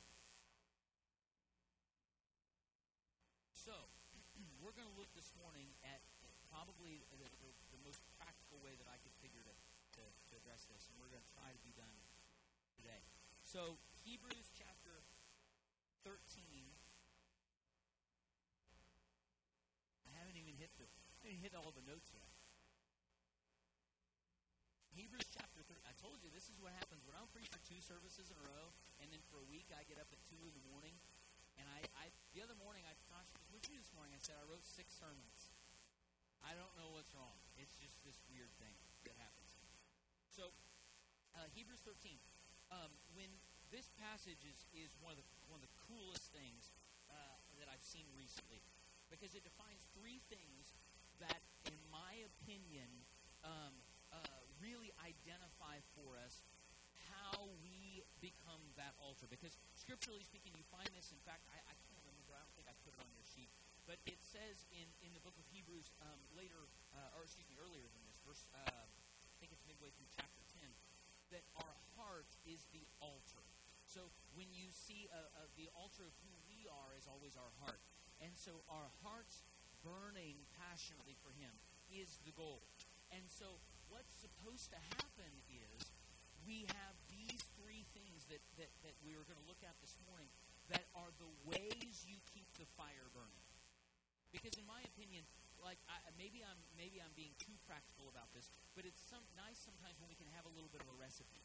[3.59, 3.73] So,
[4.61, 6.05] we're going to look this morning at
[6.53, 9.55] probably the, the, the, most practical way that I could figure to,
[9.99, 11.97] to, to address this, and we're going to try to be done
[12.77, 13.01] today.
[13.49, 15.01] So, Hebrews chapter
[16.05, 16.21] 13.
[20.05, 22.29] I haven't even hit the I haven't hit all the notes yet.
[24.93, 25.81] Hebrews chapter 13.
[25.89, 28.47] I told you this is what happens when I'm preaching for two services in a
[28.53, 28.69] row,
[29.01, 30.93] and then for a week I get up at 2 in the morning.
[31.57, 34.13] And I, I the other morning, I gosh, what you this morning?
[34.13, 35.57] I said I wrote six sermons.
[36.45, 37.41] I don't know what's wrong.
[37.57, 38.77] It's just this weird thing
[39.09, 39.44] that happens.
[40.35, 40.51] So,
[41.39, 42.19] uh, Hebrews 13.
[42.75, 43.31] Um, when
[43.71, 46.75] this passage is, is one of the one of the coolest things
[47.07, 48.59] uh, that I've seen recently,
[49.15, 50.75] because it defines three things
[51.23, 51.39] that,
[51.71, 53.07] in my opinion,
[53.47, 53.79] um,
[54.11, 56.43] uh, really identify for us
[57.15, 59.31] how we become that altar.
[59.31, 61.15] Because scripturally speaking, you find this.
[61.15, 62.35] In fact, I, I can't remember.
[62.35, 63.55] I don't think I put it on your sheet,
[63.87, 67.55] but it says in, in the book of Hebrews um, later, uh, or excuse me,
[67.63, 68.51] earlier than this, verse.
[69.85, 70.73] Midway through chapter ten,
[71.29, 73.45] that our heart is the altar.
[73.85, 77.53] So when you see a, a, the altar of who we are is always our
[77.61, 77.85] heart,
[78.25, 79.45] and so our hearts
[79.85, 81.53] burning passionately for Him
[81.93, 82.65] is the goal.
[83.13, 83.61] And so
[83.93, 85.93] what's supposed to happen is
[86.49, 90.01] we have these three things that, that, that we are going to look at this
[90.09, 90.33] morning
[90.73, 93.45] that are the ways you keep the fire burning.
[94.33, 95.29] Because in my opinion,
[95.65, 99.57] like I, maybe I'm maybe I'm being too practical about this, but it's some, nice
[99.57, 101.43] sometimes when we can have a little bit of a recipe.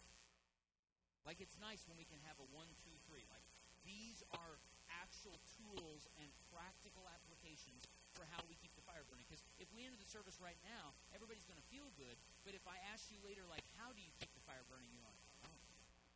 [1.23, 3.23] Like it's nice when we can have a one, two, three.
[3.31, 3.43] Like
[3.87, 4.59] these are
[4.91, 9.25] actual tools and practical applications for how we keep the fire burning.
[9.29, 12.17] Because if we enter the service right now, everybody's going to feel good.
[12.43, 14.89] But if I ask you later, like, how do you keep the fire burning?
[14.91, 15.53] You're like, oh.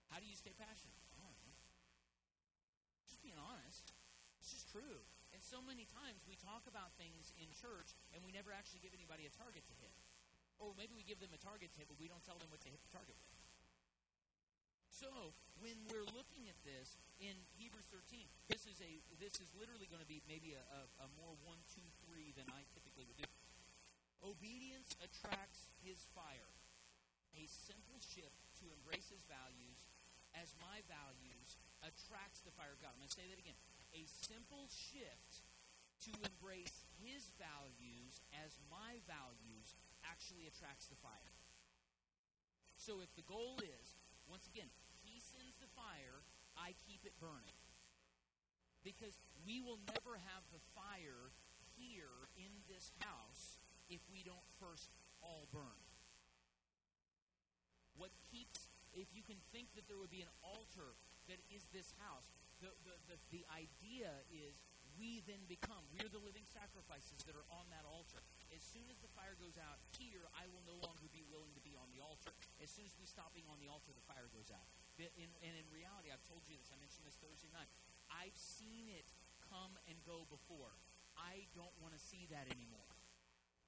[0.10, 0.98] How do you stay passionate?
[1.18, 1.54] I don't know.
[3.10, 3.94] Just being honest.
[4.42, 5.06] It's just true.
[5.54, 9.30] So many times we talk about things in church and we never actually give anybody
[9.30, 9.94] a target to hit.
[10.58, 12.58] Or maybe we give them a target to hit, but we don't tell them what
[12.66, 13.38] to hit the target with.
[14.90, 19.86] So when we're looking at this in Hebrews 13, this is a this is literally
[19.86, 23.22] going to be maybe a, a, a more one, two, three than I typically would
[23.22, 23.30] do.
[24.26, 26.50] Obedience attracts his fire.
[27.38, 29.86] A simple shift to embrace his values
[30.34, 32.98] as my values attracts the fire of God.
[32.98, 33.58] I'm going to say that again.
[33.94, 35.46] A simple shift
[36.10, 41.38] to embrace his values as my values actually attracts the fire.
[42.76, 43.96] So if the goal is,
[44.28, 44.68] once again,
[45.06, 46.26] he sends the fire,
[46.60, 47.56] I keep it burning.
[48.84, 49.16] Because
[49.48, 51.32] we will never have the fire
[51.80, 54.92] here in this house if we don't first
[55.24, 55.80] all burn.
[57.96, 61.00] What keeps, if you can think that there would be an altar
[61.32, 64.56] that is this house, the, the, the, the idea is
[64.96, 68.24] we then become, we're the living sacrifices that are on that altar.
[68.54, 71.64] As soon as the fire goes out here, I will no longer be willing to
[71.66, 72.32] be on the altar.
[72.62, 74.64] As soon as we stop being on the altar, the fire goes out.
[74.96, 77.68] In, and in reality, I've told you this, I mentioned this Thursday night.
[78.14, 79.10] I've seen it
[79.50, 80.78] come and go before.
[81.18, 82.94] I don't want to see that anymore.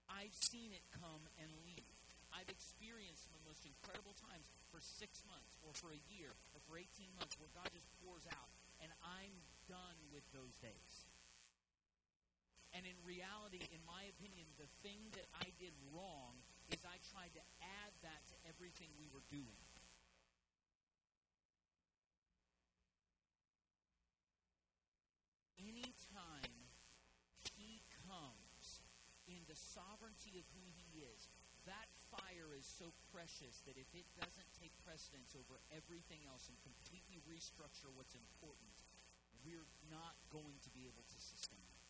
[0.06, 1.90] I've seen it come and leave.
[2.30, 6.36] I've experienced some of the most incredible times for six months or for a year
[6.54, 8.52] or for 18 months where God just pours out.
[8.84, 9.36] And I'm
[9.68, 11.08] done with those days.
[12.76, 16.36] And in reality, in my opinion, the thing that I did wrong
[16.68, 19.64] is I tried to add that to everything we were doing.
[25.56, 26.68] Anytime
[27.56, 28.84] he comes
[29.26, 31.32] in the sovereignty of who he is,
[31.64, 36.58] that fire is so precious that if it doesn't take precedence over everything else and
[36.62, 38.72] completely restructure what's important,
[39.46, 41.86] we're not going to be able to sustain it.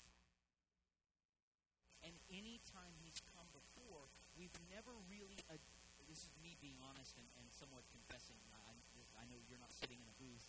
[2.05, 4.05] And any time he's come before,
[4.37, 5.41] we've never really.
[5.49, 5.63] Ad-
[6.05, 8.37] this is me being honest and, and somewhat confessing.
[8.53, 8.77] I,
[9.17, 10.45] I, know you're not sitting in a booth.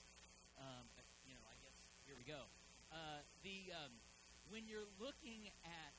[0.61, 1.73] Um, but, you know, I guess
[2.05, 2.45] here we go.
[2.93, 3.93] Uh, the um,
[4.53, 5.93] when you're looking at,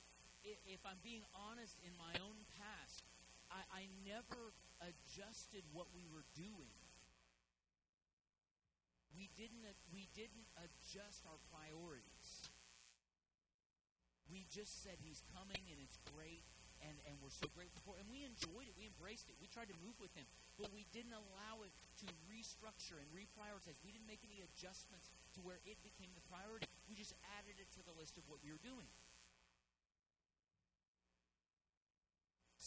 [0.46, 3.04] if I'm being honest in my own past,
[3.52, 6.76] I, I never adjusted what we were doing.
[9.16, 12.30] We didn't, we didn't adjust our priorities.
[14.30, 16.44] We just said he's coming and it's great
[16.86, 18.06] and, and we're so grateful for it.
[18.06, 18.78] And we enjoyed it.
[18.78, 19.40] We embraced it.
[19.42, 20.30] We tried to move with him.
[20.60, 21.74] But we didn't allow it
[22.04, 23.80] to restructure and reprioritize.
[23.82, 26.70] We didn't make any adjustments to where it became the priority.
[26.86, 28.86] We just added it to the list of what we were doing.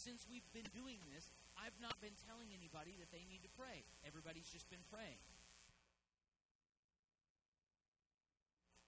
[0.01, 3.85] Since we've been doing this, I've not been telling anybody that they need to pray.
[4.01, 5.21] Everybody's just been praying.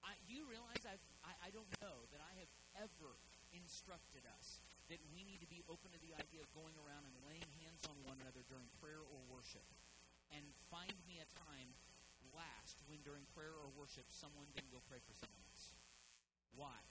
[0.02, 2.50] I, you realize I've, I, I don't know that I have
[2.90, 3.14] ever
[3.54, 4.58] instructed us
[4.90, 7.86] that we need to be open to the idea of going around and laying hands
[7.86, 9.70] on one another during prayer or worship.
[10.34, 10.42] And
[10.74, 11.78] find me a time
[12.34, 15.78] last when during prayer or worship someone didn't go pray for someone else.
[16.58, 16.82] Why?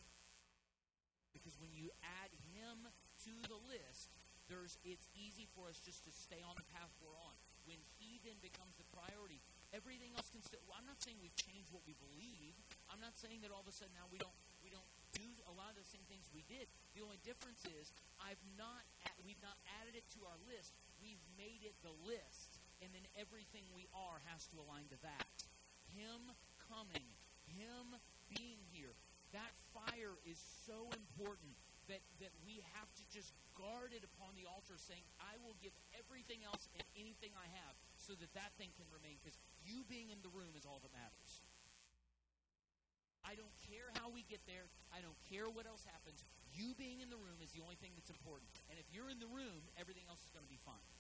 [1.34, 1.90] Because when you
[2.22, 2.86] add him
[3.26, 4.10] to the list,
[4.50, 7.34] there's it's easy for us just to stay on the path we're on.
[7.62, 9.38] When he then becomes the priority,
[9.70, 10.58] everything else can still.
[10.66, 12.58] Well, I'm not saying we've changed what we believe.
[12.90, 14.34] I'm not saying that all of a sudden now we don't
[14.66, 16.66] we don't do a lot of the same things we did.
[16.98, 18.82] The only difference is I've not
[19.22, 20.74] we've not added it to our list.
[20.98, 25.26] We've made it the list, and then everything we are has to align to that.
[25.94, 26.34] Him
[26.66, 27.06] coming,
[27.46, 27.94] Him
[28.26, 28.94] being here.
[29.30, 31.56] That fire is so important
[31.93, 35.76] that, that we have to just guard it upon the altar, saying, I will give
[35.93, 40.09] everything else and anything I have so that that thing can remain, because you being
[40.09, 41.45] in the room is all that matters.
[43.22, 44.66] I don't care how we get there.
[44.90, 46.24] I don't care what else happens.
[46.57, 48.51] You being in the room is the only thing that's important.
[48.66, 50.90] And if you're in the room, everything else is going to be fine.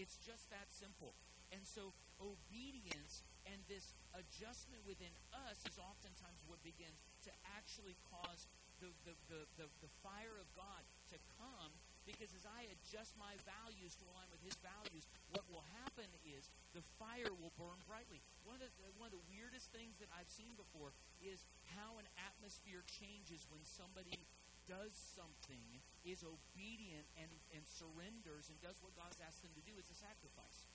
[0.00, 1.14] It's just that simple.
[1.52, 5.12] And so obedience and this adjustment within
[5.46, 8.48] us is oftentimes what begins to actually cause
[8.80, 11.72] the, the, the, the, the fire of God to come
[12.04, 16.52] because as I adjust my values to align with His values, what will happen is
[16.76, 18.20] the fire will burn brightly.
[18.44, 20.92] One of the one of the weirdest things that I've seen before
[21.24, 24.28] is how an atmosphere changes when somebody
[24.68, 29.76] does something, is obedient and, and surrenders and does what God's asked them to do
[29.76, 30.68] as a sacrifice.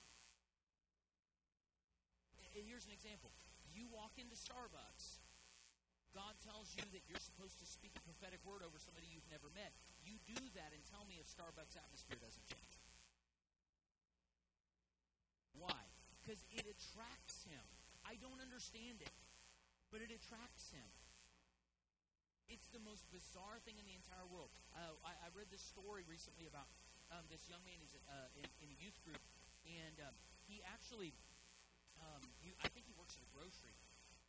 [2.54, 3.30] And here's an example.
[3.70, 5.22] You walk into Starbucks
[6.10, 9.46] God tells you that you're supposed to speak a prophetic word over somebody you've never
[9.54, 9.70] met.
[10.02, 12.74] You do that and tell me if Starbucks atmosphere doesn't change.
[15.54, 15.78] Why?
[16.18, 17.62] Because it attracts him.
[18.02, 19.14] I don't understand it,
[19.92, 20.88] but it attracts him.
[22.50, 24.50] It's the most bizarre thing in the entire world.
[24.74, 26.66] Uh, I, I, read this story recently about
[27.14, 27.78] um, this young man.
[27.78, 29.22] He's uh, in, in, a youth group,
[29.62, 30.14] and um,
[30.50, 31.14] he actually,
[32.02, 33.78] um, you, I think he works at a grocery,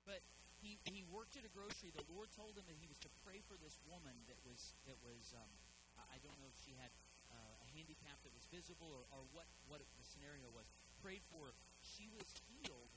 [0.06, 0.22] but
[0.62, 1.90] he, he worked at a grocery.
[1.90, 4.96] The Lord told him that he was to pray for this woman that was that
[5.02, 5.50] was um,
[5.98, 6.94] I don't know if she had
[7.34, 10.70] uh, a handicap that was visible or, or what what the scenario was.
[11.02, 11.54] Prayed for her.
[11.82, 12.94] She was healed.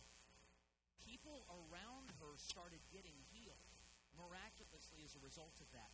[1.00, 3.64] People around her started getting healed
[4.12, 5.92] miraculously as a result of that.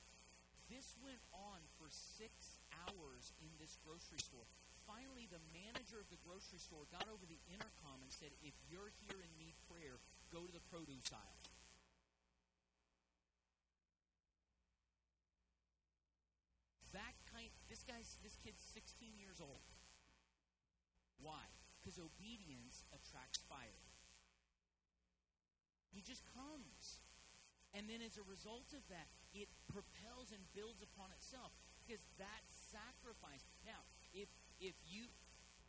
[0.67, 4.47] This went on for six hours in this grocery store.
[4.87, 8.91] Finally, the manager of the grocery store got over the intercom and said, If you're
[9.07, 9.99] here and need prayer,
[10.35, 11.41] go to the produce aisle.
[17.71, 19.65] This guy's this kid's 16 years old.
[21.21, 21.45] Why?
[21.81, 23.85] Because obedience attracts fire.
[25.93, 27.05] He just comes.
[27.77, 31.53] And then as a result of that, it propels and builds upon itself.
[31.85, 33.47] Because that sacrifice.
[33.67, 33.83] Now,
[34.15, 35.09] if if you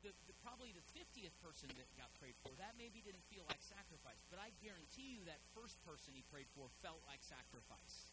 [0.01, 3.61] the, the, probably the 50th person that got prayed for, that maybe didn't feel like
[3.61, 4.17] sacrifice.
[4.33, 8.09] But I guarantee you that first person he prayed for felt like sacrifice.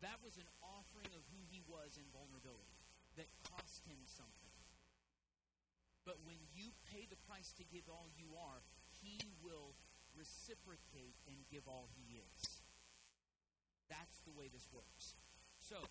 [0.00, 2.85] That was an offering of who he was in vulnerability
[3.16, 4.54] that cost him something.
[6.04, 8.62] But when you pay the price to give all you are,
[9.02, 9.74] he will
[10.14, 12.62] reciprocate and give all he is.
[13.90, 15.18] That's the way this works.
[15.58, 15.82] So,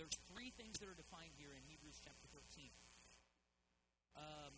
[0.00, 2.72] there's three things that are defined here in Hebrews chapter 13.
[4.16, 4.54] Um,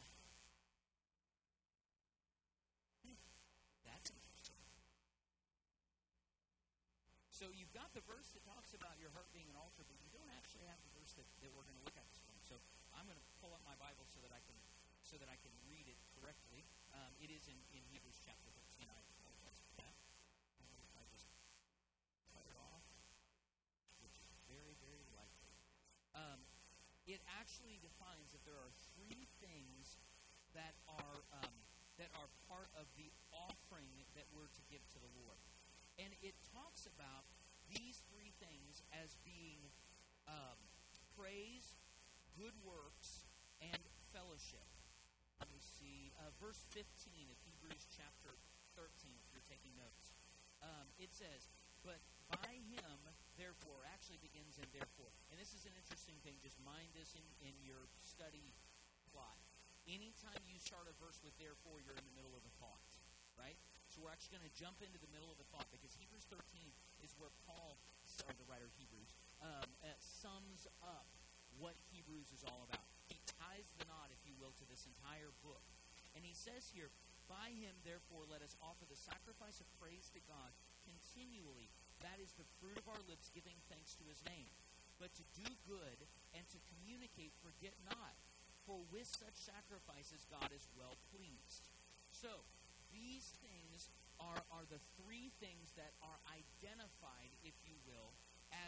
[7.36, 10.08] So you've got the verse that talks about your heart being an altar, but you
[10.08, 12.42] don't actually have the that, that we're going to look at this morning.
[12.42, 12.58] So
[12.90, 14.58] I'm going to pull up my Bible so that I can
[15.06, 16.66] so that I can read it correctly.
[16.90, 18.90] Um, it is in, in Hebrews chapter 13.
[18.90, 19.94] I apologize for that.
[20.98, 21.30] I just
[22.34, 22.82] cut it off,
[24.02, 25.54] which is very, very likely.
[26.10, 26.42] Um,
[27.06, 30.02] it actually defines that there are three things
[30.58, 31.54] that are um,
[32.02, 35.38] that are part of the offering that we're to give to the Lord.
[36.02, 37.24] And it talks about
[37.68, 38.15] these three
[42.36, 43.24] good works,
[43.64, 43.80] and
[44.12, 44.68] fellowship.
[45.40, 46.12] Let me see.
[46.20, 48.36] Uh, verse 15 of Hebrews chapter
[48.76, 50.12] 13, if you're taking notes.
[50.60, 51.48] Um, it says,
[51.80, 52.98] But by him,
[53.40, 55.12] therefore, actually begins in therefore.
[55.32, 56.36] And this is an interesting thing.
[56.44, 58.52] Just mind this in, in your study
[59.12, 59.40] plot.
[59.88, 62.84] Anytime you start a verse with therefore, you're in the middle of a thought,
[63.40, 63.56] right?
[63.88, 66.42] So we're actually going to jump into the middle of a thought because Hebrews 13
[67.00, 67.80] is where Paul,
[68.26, 71.15] the writer of Hebrews, um, uh, sums up
[71.56, 72.86] what Hebrews is all about.
[73.08, 75.62] He ties the knot, if you will, to this entire book.
[76.16, 76.92] And he says here,
[77.28, 80.52] By him, therefore, let us offer the sacrifice of praise to God
[80.84, 81.68] continually.
[82.04, 84.52] That is the fruit of our lips, giving thanks to his name.
[84.96, 85.98] But to do good
[86.32, 88.16] and to communicate, forget not
[88.66, 91.70] for with such sacrifices God is well pleased.
[92.10, 92.42] So,
[92.90, 98.16] these things are, are the three things that are identified, if you will,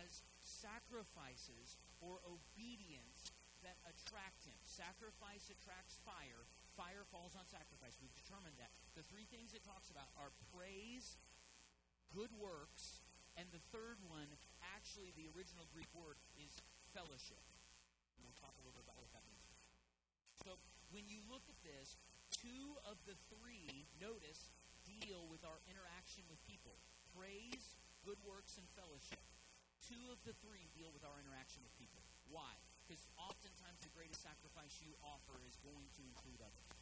[0.02, 3.32] as sacrifices or obedience
[3.62, 4.54] that attract him.
[4.62, 6.46] Sacrifice attracts fire.
[6.78, 7.98] Fire falls on sacrifice.
[7.98, 8.70] We've determined that.
[8.94, 11.18] The three things it talks about are praise,
[12.14, 13.02] good works,
[13.34, 14.30] and the third one,
[14.62, 16.50] actually, the original Greek word is
[16.94, 17.42] fellowship.
[18.18, 19.54] And we'll talk a little bit about what that means.
[20.42, 20.58] So
[20.90, 21.98] when you look at this,
[22.30, 24.50] two of the three, notice,
[24.86, 26.78] deal with our interaction with people
[27.14, 27.74] praise,
[28.06, 29.18] good works, and fellowship.
[29.86, 32.02] Two of the three deal with our interaction with people.
[32.28, 32.58] Why?
[32.82, 36.72] Because oftentimes the greatest sacrifice you offer is going to include others.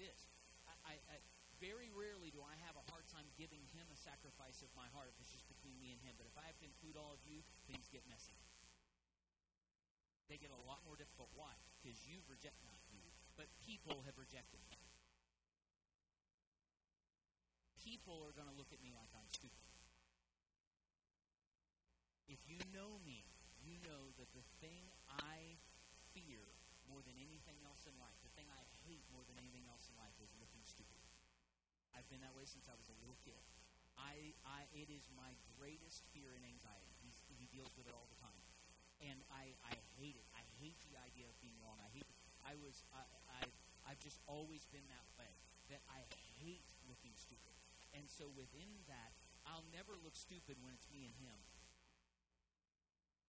[0.00, 0.32] This.
[0.64, 1.16] I, I, I,
[1.60, 5.12] very rarely do I have a hard time giving him a sacrifice of my heart
[5.12, 6.16] if it's just between me and him.
[6.16, 8.40] But if I have to include all of you, things get messy
[10.30, 11.34] they get a lot more difficult.
[11.34, 11.50] Why?
[11.82, 13.02] Because you've rejected, not you,
[13.34, 14.78] but people have rejected me.
[17.80, 19.64] People are going to look at me like I'm stupid.
[22.28, 23.26] If you know me,
[23.64, 25.58] you know that the thing I
[26.14, 26.44] fear
[26.86, 29.96] more than anything else in life, the thing I hate more than anything else in
[29.98, 31.02] life, is looking stupid.
[31.90, 33.42] I've been that way since I was a little kid.
[33.98, 36.94] I, I, it is my greatest fear and anxiety.
[37.02, 38.40] He's, he deals with it all the time
[39.00, 40.28] and I, I hate it.
[40.36, 41.80] I hate the idea of being wrong.
[41.80, 42.04] I hate.
[42.04, 42.16] It.
[42.44, 42.84] I was.
[42.92, 43.02] I,
[43.40, 43.42] I
[43.88, 45.32] I've just always been that way.
[45.72, 46.04] That I
[46.42, 47.56] hate looking stupid,
[47.94, 49.12] and so within that,
[49.48, 51.38] I'll never look stupid when it's me and him.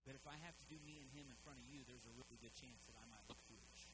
[0.05, 2.13] But if I have to do me and him in front of you, there's a
[2.13, 3.93] really good chance that I might look foolish.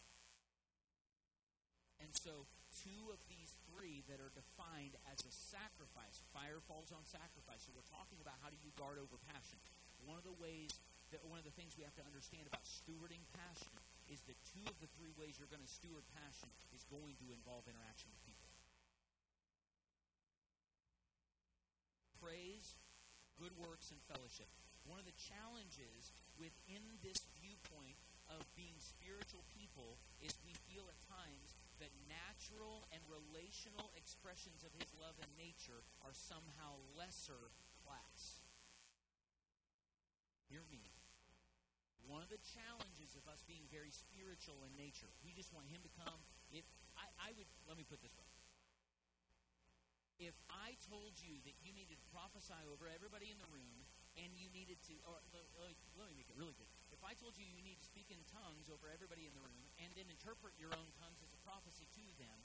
[2.00, 2.48] And so,
[2.86, 7.66] two of these three that are defined as a sacrifice, fire falls on sacrifice.
[7.66, 9.60] So, we're talking about how do you guard over passion.
[10.06, 10.72] One of the ways
[11.12, 13.74] that one of the things we have to understand about stewarding passion
[14.08, 17.28] is that two of the three ways you're going to steward passion is going to
[17.32, 18.48] involve interaction with people.
[22.20, 22.76] Praise,
[23.38, 24.50] good works, and fellowship.
[24.86, 31.00] One of the challenges within this viewpoint of being spiritual people is we feel at
[31.08, 37.54] times that natural and relational expressions of his love and nature are somehow lesser
[37.86, 38.44] class.
[40.50, 40.88] Hear me
[42.08, 45.12] one of the challenges of us being very spiritual in nature.
[45.28, 46.18] We just want Him to come.
[46.56, 46.64] If
[46.96, 48.37] I, I would, let me put this way.
[50.18, 53.86] If I told you that you needed to prophesy over everybody in the room,
[54.18, 56.66] and you needed to, or let me make it really good.
[56.90, 59.62] If I told you you need to speak in tongues over everybody in the room,
[59.78, 62.38] and then interpret your own tongues as a prophecy to them,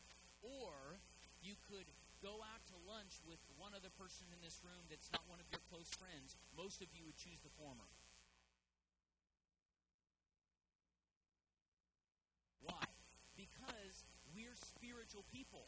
[0.44, 1.00] or
[1.40, 1.88] you could
[2.20, 5.48] go out to lunch with one other person in this room that's not one of
[5.48, 7.88] your close friends, most of you would choose the former.
[12.60, 12.84] Why?
[13.34, 14.04] Because
[14.36, 15.66] we're spiritual people.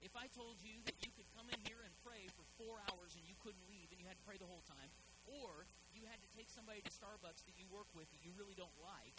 [0.00, 3.12] If I told you that you could come in here and pray for four hours
[3.16, 4.88] and you couldn't leave and you had to pray the whole time,
[5.28, 8.56] or you had to take somebody to Starbucks that you work with that you really
[8.56, 9.16] don't like,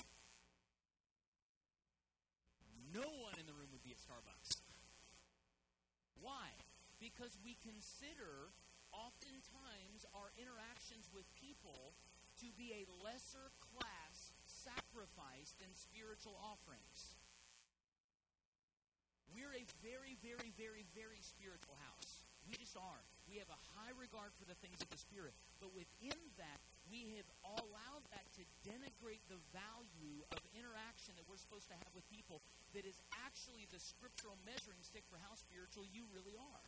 [2.90, 4.58] no one in the room would be at Starbucks.
[6.20, 6.50] Why?
[6.98, 8.50] Because we consider
[8.92, 11.96] oftentimes our interactions with people
[12.44, 17.20] to be a lesser class sacrifice than spiritual offerings.
[19.32, 22.28] We're a very, very, very, very spiritual house.
[22.50, 23.02] We just are.
[23.30, 25.32] We have a high regard for the things of the Spirit.
[25.64, 26.60] But within that,
[26.90, 31.92] we have allowed that to denigrate the value of interaction that we're supposed to have
[31.96, 32.44] with people
[32.76, 36.68] that is actually the scriptural measuring stick for how spiritual you really are.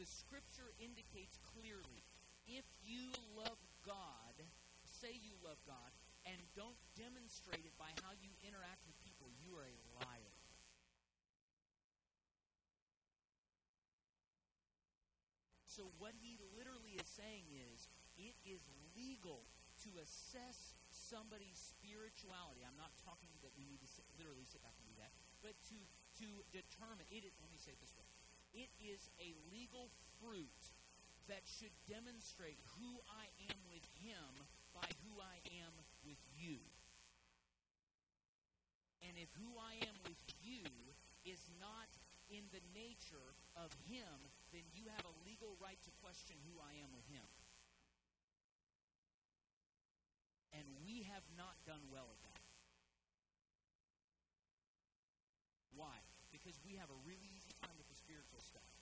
[0.00, 2.06] The scripture indicates clearly
[2.46, 4.34] if you love God,
[5.02, 5.92] say you love God,
[6.28, 10.34] and don't demonstrate it by how you interact with people, you are a liar.
[15.66, 17.86] So, what he literally is saying is
[18.18, 18.66] it is
[18.98, 19.46] legal
[19.86, 22.66] to assess somebody's spirituality.
[22.66, 25.54] I'm not talking that we need to sit, literally sit back and do that, but
[25.70, 25.78] to,
[26.18, 28.04] to determine it is, let me say it this way
[28.56, 30.60] it is a legal fruit
[31.28, 34.32] that should demonstrate who I am with him
[34.72, 35.72] by who I am
[36.08, 36.56] with you.
[39.04, 40.64] And if who I am with you
[41.28, 41.92] is not
[42.32, 44.16] in the nature of him,
[44.56, 47.28] then you have a legal right to question who I am with him.
[50.56, 52.40] And we have not done well at that.
[55.76, 55.94] Why?
[56.32, 58.72] Because we have a really easy time with the spiritual stuff.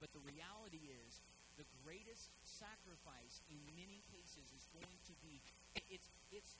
[0.00, 1.22] But the reality is,
[1.56, 5.44] the greatest sacrifice in many cases is going to be
[5.92, 6.56] it's it's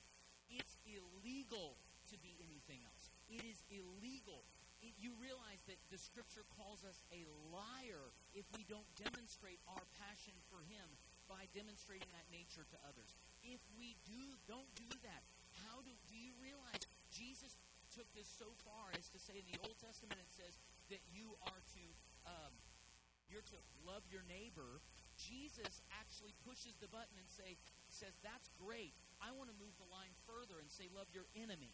[0.53, 1.81] it's illegal
[2.13, 3.11] to be anything else.
[3.27, 4.47] It is illegal.
[4.79, 9.83] It, you realize that the scripture calls us a liar if we don't demonstrate our
[9.99, 10.87] passion for him
[11.27, 13.19] by demonstrating that nature to others.
[13.43, 15.23] If we do don't do that,
[15.67, 17.59] how do do you realize Jesus
[17.91, 20.61] took this so far as to say in the Old Testament it says
[20.93, 21.85] that you are to
[22.29, 22.53] um,
[23.31, 24.83] you're to love your neighbor.
[25.17, 27.57] Jesus actually pushes the button and say
[27.89, 28.93] says that's great.
[29.19, 31.73] I want to move the line further and say love your enemy.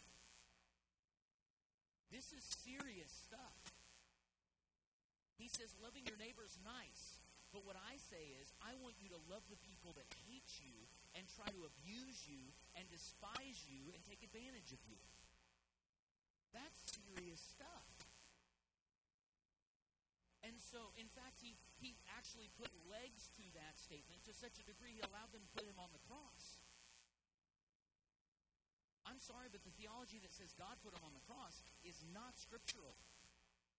[2.07, 3.57] This is serious stuff.
[5.35, 7.19] He says loving your neighbor is nice,
[7.51, 10.87] but what I say is I want you to love the people that hate you
[11.17, 15.01] and try to abuse you and despise you and take advantage of you.
[16.53, 17.89] That's serious stuff.
[20.45, 24.63] And so, in fact, he, he actually put legs to that statement to such a
[24.63, 26.63] degree he allowed them to put him on the cross.
[29.03, 32.39] I'm sorry, but the theology that says God put him on the cross is not
[32.39, 32.95] scriptural.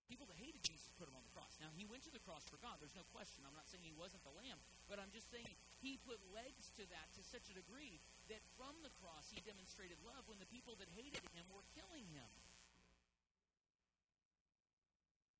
[0.04, 1.56] People that hated Jesus put him on the cross.
[1.56, 2.76] Now, he went to the cross for God.
[2.76, 3.40] There's no question.
[3.48, 5.48] I'm not saying he wasn't the lamb, but I'm just saying
[5.80, 9.96] he put legs to that to such a degree that from the cross he demonstrated
[10.04, 12.28] love when the people that hated him were killing him.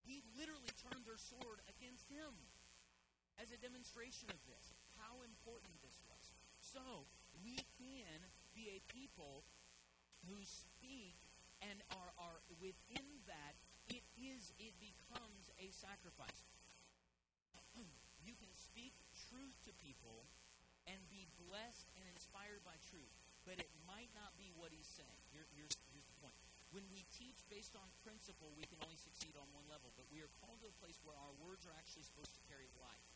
[0.09, 0.25] He
[0.87, 2.33] turned their sword against him
[3.41, 6.25] as a demonstration of this, how important this was.
[6.61, 7.09] So,
[7.43, 8.19] we can
[8.55, 9.43] be a people
[10.31, 11.19] who speak
[11.65, 13.59] and are, are within that,
[13.91, 16.47] it is, it becomes a sacrifice.
[18.25, 18.97] you can speak
[19.29, 20.25] truth to people
[20.89, 23.13] and be blessed and inspired by truth,
[23.45, 25.21] but it might not be what he's saying.
[25.33, 26.37] Here, here's, here's the point.
[26.75, 30.19] When we teach based on principle, we can only succeed on one level, but we
[30.19, 33.07] are called to a place where our words are actually supposed to carry life.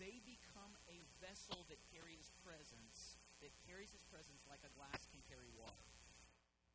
[0.00, 5.20] They become a vessel that carries presence, that carries its presence like a glass can
[5.28, 5.84] carry water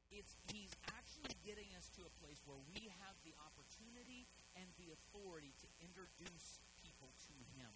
[0.10, 4.26] it's he's actually getting us to a place where we have the opportunity
[4.58, 7.70] and the authority to introduce people to him.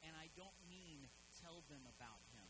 [0.00, 1.08] And I don't mean
[1.40, 2.48] tell them about him.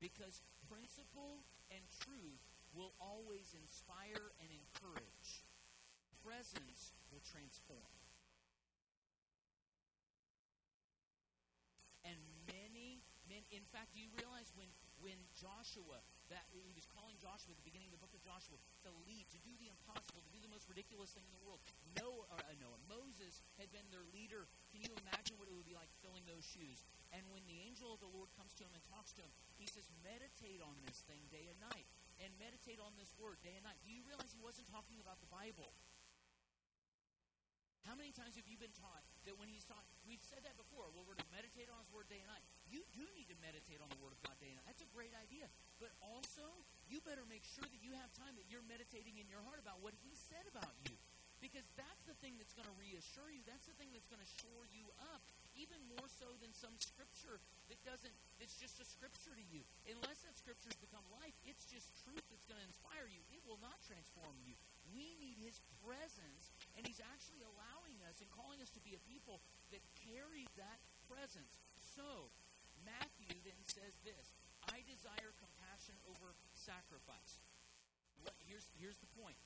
[0.00, 2.44] Because principle and truth
[2.78, 5.42] will always inspire and encourage.
[6.22, 7.90] Presence will transform.
[12.06, 12.14] And
[12.46, 14.70] many, men, in fact, do you realize when,
[15.02, 15.98] when Joshua
[16.30, 19.24] that he was calling Joshua at the beginning of the book of Joshua to lead,
[19.32, 21.58] to do the impossible, to do the most ridiculous thing in the world.
[21.96, 24.44] Noah, uh, Noah, Moses had been their leader.
[24.68, 26.84] Can you imagine what it would be like filling those shoes?
[27.16, 29.64] And when the angel of the Lord comes to him and talks to him, he
[29.64, 31.88] says, meditate on this thing day and night.
[32.18, 33.78] And meditate on this word day and night.
[33.86, 35.70] Do you realize he wasn't talking about the Bible?
[37.86, 40.92] How many times have you been taught that when he's taught, we've said that before,
[40.92, 42.44] well, we're to meditate on his word day and night.
[42.68, 44.68] You do need to meditate on the word of God day and night.
[44.68, 45.48] That's a great idea.
[45.80, 46.44] But also,
[46.84, 49.80] you better make sure that you have time that you're meditating in your heart about
[49.80, 51.00] what he said about you.
[51.40, 53.46] Because that's the thing that's going to reassure you.
[53.46, 55.22] That's the thing that's going to shore you up,
[55.58, 59.66] even more so than some scripture that doesn't, it's just a scripture to you.
[59.90, 63.20] Unless that scripture has become life, it's just truth that's going to inspire you.
[63.34, 64.54] It will not transform you.
[64.94, 69.02] We need his presence and he's actually allowing us and calling us to be a
[69.10, 69.42] people
[69.74, 70.78] that carry that
[71.10, 71.60] presence.
[71.76, 72.30] So,
[72.86, 74.32] Matthew then says this
[74.70, 77.42] I desire compassion over sacrifice.
[78.46, 79.36] Here's, here's the point.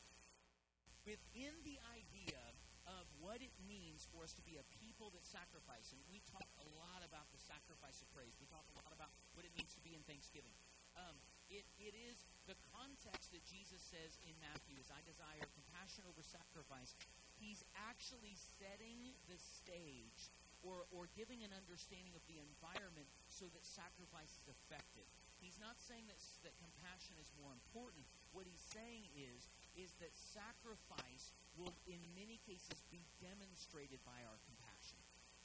[1.02, 2.38] Within the idea
[2.87, 6.47] of what it means for us to be a people that sacrifice, and we talk
[6.59, 9.70] a lot about the sacrifice of praise, we talk a lot about what it means
[9.78, 10.53] to be in Thanksgiving.
[10.99, 11.16] Um,
[11.49, 16.24] it, it is the context that Jesus says in Matthew is I desire compassion over
[16.24, 16.97] sacrifice
[17.43, 20.30] he's actually setting the stage
[20.62, 25.11] or, or giving an understanding of the environment so that sacrifice is effective.
[25.43, 28.07] He's not saying that, that compassion is more important.
[28.30, 34.38] What he's saying is, is that sacrifice will, in many cases, be demonstrated by our
[34.44, 34.98] compassion.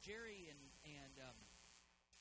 [0.03, 1.39] Jerry and, and, um,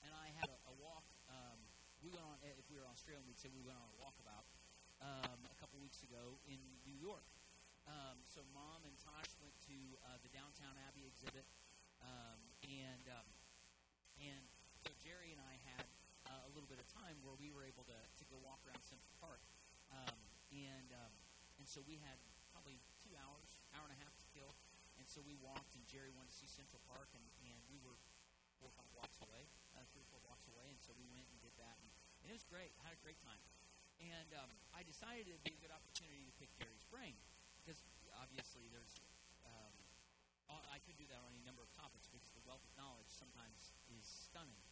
[0.02, 1.06] and I had a, a walk.
[1.30, 1.58] Um,
[2.02, 4.46] we went on, if we were Australian, we'd say we went on a walkabout
[5.02, 7.26] um, a couple weeks ago in New York.
[7.86, 11.46] Um, so mom and Tosh went to uh, the Downton Abbey exhibit,
[12.02, 13.26] um, and um,
[14.18, 14.42] and
[14.82, 15.86] so Jerry and I had
[16.26, 18.82] uh, a little bit of time where we were able to, to go walk around
[18.82, 19.38] Central Park,
[19.94, 20.18] um,
[20.50, 21.14] and um,
[21.58, 22.16] and so we had
[22.52, 24.52] probably two hours, hour and a half to kill,
[24.96, 27.96] and so we walked, and Jerry wanted to see Central Park, and, and we were
[28.56, 29.44] four or five blocks away,
[29.76, 31.88] uh, three or four blocks away, and so we went and did that, and,
[32.24, 33.40] and it was great, had a great time,
[34.00, 37.16] and um, I decided it'd be a good opportunity to pick Jerry's brain
[37.60, 37.80] because
[38.20, 39.00] obviously there's
[39.48, 39.72] um,
[40.46, 43.74] I could do that on any number of topics because the wealth of knowledge sometimes
[43.90, 44.62] is stunning,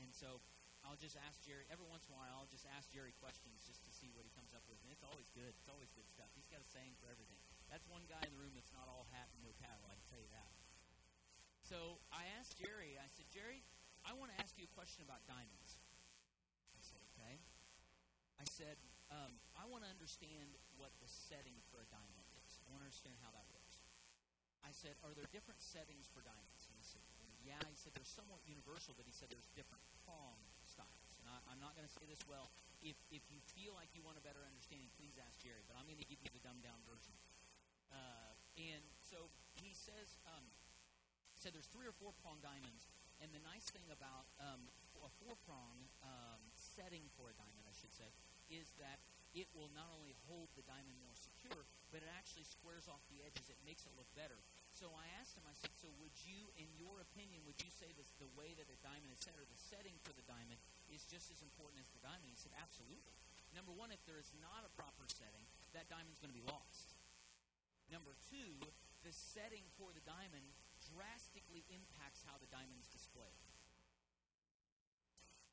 [0.00, 0.40] and so
[0.86, 2.42] I'll just ask Jerry every once in a while.
[2.42, 5.02] I'll just ask Jerry questions just to see what he comes up with, and it's
[5.02, 5.50] always good.
[5.58, 6.30] It's always good stuff.
[6.38, 7.38] He's got a saying for everything.
[7.68, 9.90] That's one guy in the room that's not all hat and no cattle.
[9.90, 10.52] I can tell you that.
[11.66, 12.96] So I asked Jerry.
[12.96, 13.66] I said, Jerry,
[14.06, 15.76] I want to ask you a question about diamonds.
[16.72, 17.42] I said, okay.
[18.38, 18.78] I said,
[19.12, 22.62] um, I want to understand what the setting for a diamond is.
[22.64, 23.84] I want to understand how that works.
[24.64, 26.66] I said, Are there different settings for diamonds?
[26.68, 27.04] And he said,
[27.40, 27.60] Yeah.
[27.68, 30.47] He said, They're somewhat universal, but he said there's different prong styles.
[30.47, 30.47] And
[31.28, 32.48] I, am not going to say this well.
[32.80, 35.84] If, if you feel like you want a better understanding, please ask Jerry, but I'm
[35.84, 37.14] going to give you the dumbed down version.
[37.90, 39.28] Uh, and so
[39.60, 40.44] he says, um,
[41.38, 44.70] said there's three or four prong diamonds, and the nice thing about um,
[45.02, 48.10] a four prong um, setting for a diamond, I should say,
[48.50, 48.98] is that
[49.36, 53.20] it will not only hold the diamond more secure, but it actually squares off the
[53.20, 53.52] edges.
[53.52, 54.40] It makes it look better.
[54.72, 57.92] So I asked him, I said, so would you, in your opinion, would you say
[57.92, 60.58] that the way that a diamond is set or the setting for the diamond
[60.92, 62.28] is just as important as the diamond?
[62.28, 63.16] He said, absolutely.
[63.56, 66.96] Number one, if there is not a proper setting, that diamond's going to be lost.
[67.88, 68.60] Number two,
[69.04, 70.44] the setting for the diamond
[70.92, 73.40] drastically impacts how the diamond is displayed.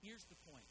[0.04, 0.70] Here's the point.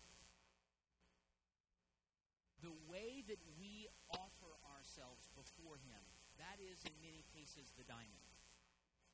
[2.63, 6.01] The way that we offer ourselves before Him.
[6.41, 8.29] That is, in many cases, the diamond.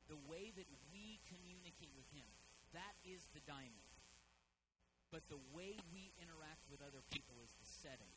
[0.07, 2.27] The way that we communicate with Him,
[2.75, 3.90] that is the diamond.
[5.11, 8.15] But the way we interact with other people is the setting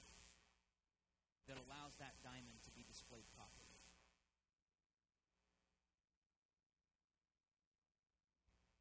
[1.50, 3.82] that allows that diamond to be displayed properly.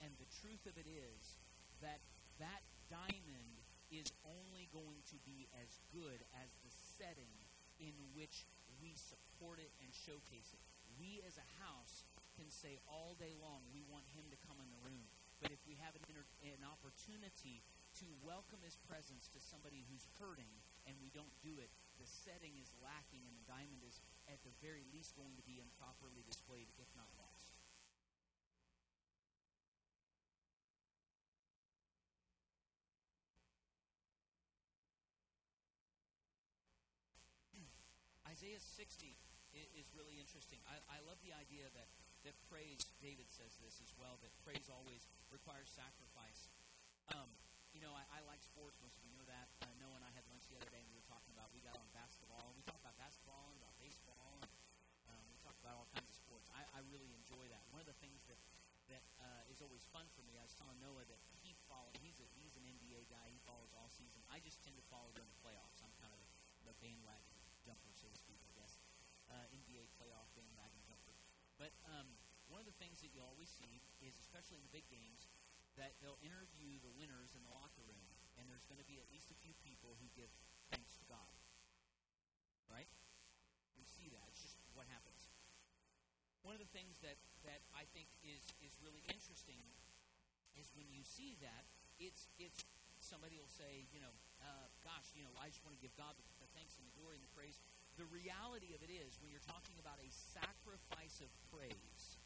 [0.04, 1.40] And the truth of it is
[1.80, 2.04] that
[2.36, 7.32] that diamond is only going to be as good as the setting
[7.80, 8.44] in which
[8.82, 10.62] we support it and showcase it.
[10.98, 12.04] We as a house
[12.36, 15.06] can say all day long, we want him to come in the room.
[15.40, 16.04] But if we have an,
[16.44, 17.62] an opportunity
[18.00, 20.48] to welcome his presence to somebody who's hurting
[20.88, 21.68] and we don't do it,
[22.00, 25.60] the setting is lacking and the diamond is at the very least going to be
[25.60, 27.52] improperly displayed, if not lost.
[38.32, 39.14] Isaiah 60
[39.76, 40.58] is really interesting.
[40.64, 41.88] I, I love the idea that,
[42.24, 46.48] that praise, David says this as well, that praise always requires sacrifice.
[47.12, 47.28] Um,
[47.72, 48.76] you know, I, I like sports.
[48.84, 49.48] Most of you know that.
[49.64, 51.64] Uh, Noah and I had lunch the other day, and we were talking about, we
[51.64, 54.52] got on basketball, and we talked about basketball and about baseball, and
[55.08, 56.52] um, we talked about all kinds of sports.
[56.52, 57.64] I, I really enjoy that.
[57.72, 58.36] One of the things that,
[58.92, 62.20] that uh, is always fun for me, I was telling Noah that he follows, he's,
[62.20, 64.20] a, he's an NBA guy, he follows all season.
[64.28, 65.80] I just tend to follow during the playoffs.
[65.80, 66.28] I'm kind of the,
[66.68, 67.32] the bandwagon
[67.64, 68.76] jumper, so to speak, I guess.
[69.32, 71.16] Uh, NBA playoff bandwagon jumper.
[71.56, 72.20] But um,
[72.52, 75.24] one of the things that you always see is, especially in the big games,
[75.80, 78.06] that they'll interview the winners in the locker room,
[78.36, 80.28] and there's going to be at least a few people who give
[80.68, 81.32] thanks to God.
[82.68, 82.88] Right?
[83.76, 84.24] We see that.
[84.32, 85.28] It's just what happens.
[86.42, 89.62] One of the things that, that I think is, is really interesting
[90.58, 91.64] is when you see that,
[92.02, 92.66] it's, it's
[92.98, 94.12] somebody will say, you know,
[94.42, 96.94] uh, gosh, you know, I just want to give God the, the thanks and the
[96.98, 97.62] glory and the praise.
[97.94, 102.18] The reality of it is, when you're talking about a sacrifice of praise,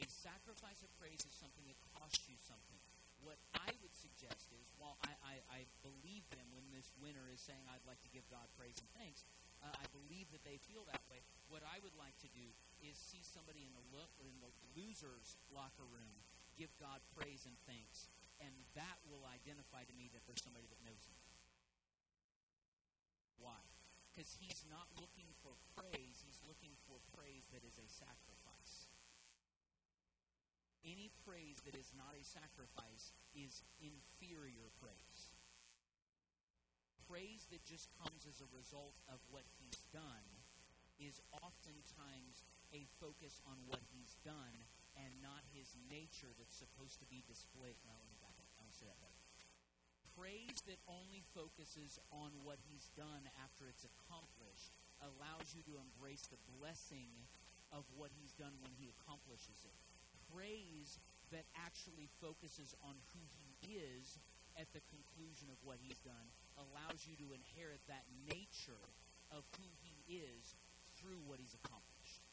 [0.00, 2.80] a sacrifice of praise is something that costs you something.
[3.24, 7.40] What I would suggest is, while I, I, I believe them when this winner is
[7.40, 9.24] saying, I'd like to give God praise and thanks,
[9.64, 11.24] uh, I believe that they feel that way.
[11.48, 12.46] What I would like to do
[12.84, 16.20] is see somebody in the, lo- in the loser's locker room
[16.60, 20.80] give God praise and thanks and that will identify to me that there's somebody that
[20.84, 21.16] knows him.
[23.40, 23.60] Why?
[24.12, 28.85] Because he's not looking for praise, he's looking for praise that is a sacrifice.
[30.86, 35.34] Any praise that is not a sacrifice is inferior praise.
[37.10, 40.26] Praise that just comes as a result of what he's done
[41.02, 44.56] is oftentimes a focus on what he's done
[44.96, 47.76] and not his nature that's supposed to be displayed.
[47.84, 48.48] No, let me back up.
[48.62, 49.20] I'll say that better.
[50.16, 54.72] Praise that only focuses on what he's done after it's accomplished
[55.04, 57.12] allows you to embrace the blessing
[57.68, 59.76] of what he's done when he accomplishes it.
[60.32, 60.98] Praise
[61.34, 64.18] that actually focuses on who he is
[64.56, 68.82] at the conclusion of what he's done allows you to inherit that nature
[69.30, 70.54] of who he is
[70.96, 72.26] through what he's accomplished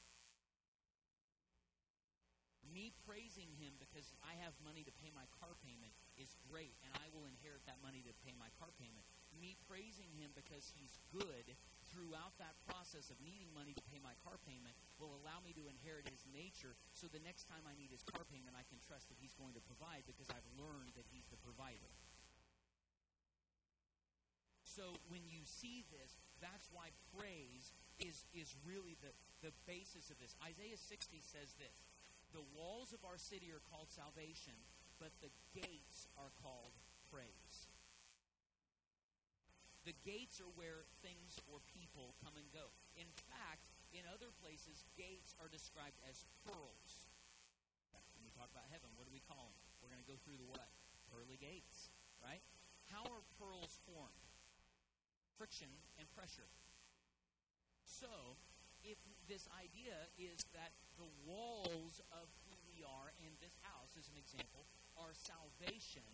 [2.73, 6.91] me praising him because I have money to pay my car payment is great, and
[6.97, 9.05] I will inherit that money to pay my car payment.
[9.37, 11.53] Me praising him because he's good
[11.93, 15.69] throughout that process of needing money to pay my car payment will allow me to
[15.69, 19.13] inherit his nature so the next time I need his car payment, I can trust
[19.13, 21.93] that he's going to provide because I've learned that he's the provider.
[24.65, 27.69] So when you see this, that's why praise
[28.01, 29.13] is, is really the,
[29.45, 30.33] the basis of this.
[30.41, 31.77] Isaiah 60 says this
[32.33, 34.57] the walls of our city are called salvation,
[34.97, 36.73] but the gates are called
[37.13, 37.69] praise.
[39.83, 42.71] The gates are where things or people come and go.
[42.95, 47.11] In fact, in other places, gates are described as pearls.
[48.15, 49.55] When we talk about heaven, what do we call them?
[49.83, 50.71] We're going to go through the what?
[51.11, 51.91] Pearly gates,
[52.23, 52.39] right?
[52.87, 54.23] How are pearls formed?
[55.35, 55.69] Friction
[55.99, 56.47] and pressure.
[57.83, 58.39] So,
[58.87, 64.07] if this idea is that the walls of who we are, in this house as
[64.07, 64.63] an example,
[64.95, 66.07] are salvation,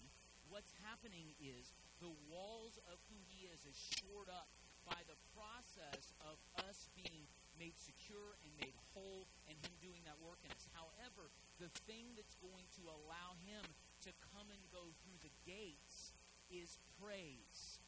[0.50, 4.48] what's happening is the walls of who he is is shored up
[4.88, 7.28] by the process of us being
[7.60, 10.66] made secure and made whole and him doing that work in us.
[10.72, 11.30] However,
[11.60, 13.62] the thing that's going to allow him
[14.08, 16.16] to come and go through the gates
[16.48, 17.84] is praise.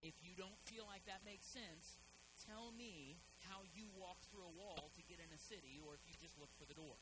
[0.00, 2.00] If you don't feel like that makes sense,
[2.46, 6.00] tell me how you walk through a wall to get in a city or if
[6.08, 6.96] you just look for the door.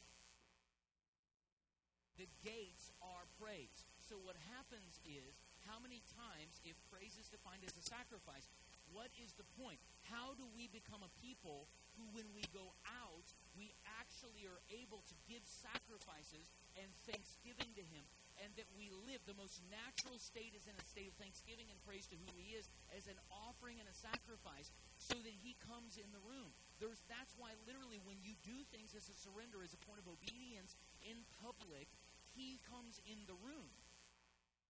[2.19, 3.87] The gates are praise.
[4.03, 5.39] So what happens is,
[5.71, 8.51] how many times, if praise is defined as a sacrifice,
[8.91, 9.79] what is the point?
[10.09, 15.05] How do we become a people who, when we go out, we actually are able
[15.07, 16.49] to give sacrifices
[16.79, 18.07] and thanksgiving to Him
[18.39, 19.19] and that we live.
[19.27, 22.55] The most natural state is in a state of thanksgiving and praise to who He
[22.55, 26.55] is as an offering and a sacrifice so that He comes in the room.
[26.79, 30.07] There's, that's why, literally, when you do things as a surrender, as a point of
[30.07, 31.91] obedience in public,
[32.39, 33.75] He comes in the room.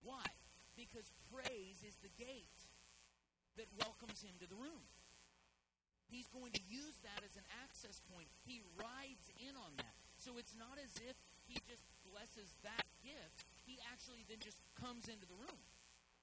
[0.00, 0.24] Why?
[0.72, 2.64] Because praise is the gate
[3.60, 4.88] that welcomes Him to the room.
[6.08, 8.32] He's going to use that as an access point.
[8.48, 9.92] He rides in on that.
[10.16, 15.12] So it's not as if he just blesses that gift he actually then just comes
[15.12, 15.60] into the room.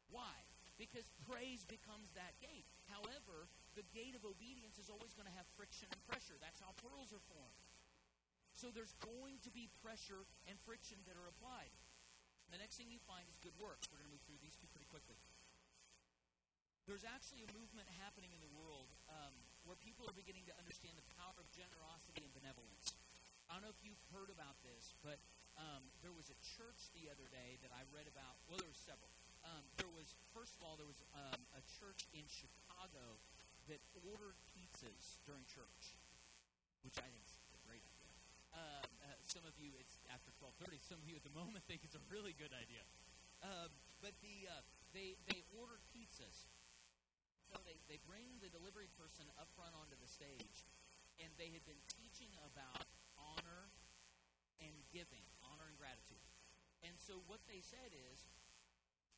[0.10, 0.34] Why?
[0.82, 2.66] Because praise becomes that gate.
[2.90, 3.46] However,
[3.78, 6.42] the gate of obedience is always going to have friction and pressure.
[6.42, 7.65] That's how pearls are formed.
[8.56, 11.76] So there's going to be pressure and friction that are applied.
[12.48, 13.92] The next thing you find is good works.
[13.92, 15.20] We're going to move through these two pretty quickly.
[16.88, 19.34] There's actually a movement happening in the world um,
[19.68, 22.96] where people are beginning to understand the power of generosity and benevolence.
[23.52, 25.20] I don't know if you've heard about this, but
[25.60, 28.40] um, there was a church the other day that I read about.
[28.48, 29.12] Well, there were several.
[29.44, 33.20] Um, there was, first of all, there was um, a church in Chicago
[33.68, 35.98] that ordered pizzas during church,
[36.86, 37.45] which I think is.
[38.56, 40.80] Um, uh, some of you, it's after 12:30.
[40.80, 42.88] Some of you at the moment think it's a really good idea.
[43.44, 43.68] Um,
[44.00, 44.64] but the uh,
[44.96, 46.48] they they ordered pizzas.
[47.46, 50.66] So they, they bring the delivery person up front onto the stage,
[51.22, 52.90] and they had been teaching about
[53.22, 53.70] honor
[54.58, 56.26] and giving honor and gratitude.
[56.82, 58.26] And so what they said is,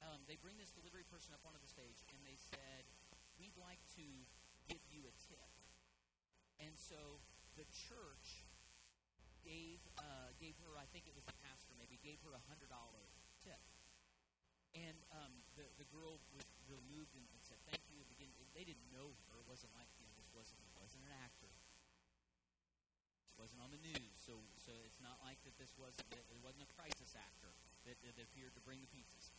[0.04, 2.84] um, they bring this delivery person up onto the stage, and they said,
[3.38, 4.08] "We'd like to
[4.66, 5.54] give you a tip."
[6.58, 7.22] And so
[7.54, 8.47] the church
[9.48, 12.68] gave uh, gave her, I think it was the pastor, maybe gave her a hundred
[12.68, 13.08] dollar
[13.40, 13.64] tip.
[14.76, 18.08] And um, the the girl was really moved and, and said, "Thank you." And
[18.52, 19.38] they didn't know her.
[19.38, 21.48] It wasn't like you know, this wasn't wasn't an actor.
[21.48, 26.68] It wasn't on the news so, so it's not like that this wasn't it wasn't
[26.68, 27.54] a crisis actor
[27.88, 29.32] that, that appeared to bring the pizzas.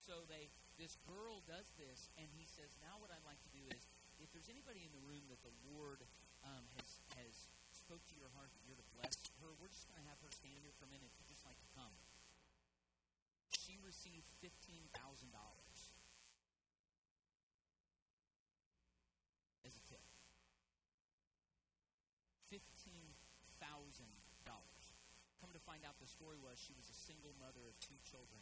[0.00, 0.48] So they
[0.80, 3.86] this girl does this, and he says, now what I'd like to do is,
[4.18, 6.02] if there's anybody in the room that the Lord
[6.42, 7.52] um, has has
[7.86, 10.32] spoke to your heart that you're to bless her, we're just going to have her
[10.34, 11.06] stand here for a minute.
[11.22, 11.94] If just like to come.
[13.54, 15.94] She received fifteen thousand dollars
[19.62, 20.02] as a tip.
[22.50, 23.06] Fifteen
[26.16, 28.40] story was she was a single mother of two children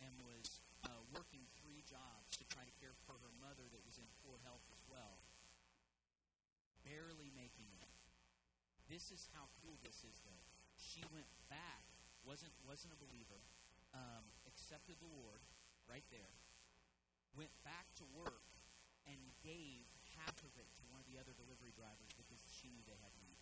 [0.00, 3.98] and was uh, working three jobs to try to care for her mother that was
[3.98, 5.20] in poor health as well.
[6.86, 7.87] Barely making it.
[8.88, 10.42] This is how cool this is, though.
[10.80, 11.84] She went back,
[12.24, 13.40] wasn't wasn't a believer,
[13.92, 15.44] um, accepted the Lord
[15.84, 16.34] right there,
[17.36, 18.48] went back to work,
[19.04, 19.84] and gave
[20.16, 23.12] half of it to one of the other delivery drivers because she knew they had
[23.20, 23.38] need.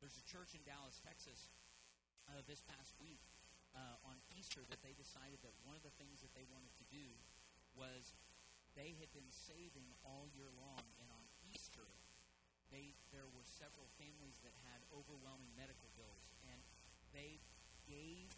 [0.00, 1.50] There's a church in Dallas, Texas,
[2.30, 3.26] uh, this past week
[3.74, 6.86] uh, on Easter that they decided that one of the things that they wanted to
[6.86, 7.16] do
[7.74, 8.14] was
[8.76, 11.88] they had been saving all year long, and on Easter,
[12.68, 16.60] they there were several families that had overwhelming medical bills, and
[17.16, 17.40] they
[17.88, 18.28] gave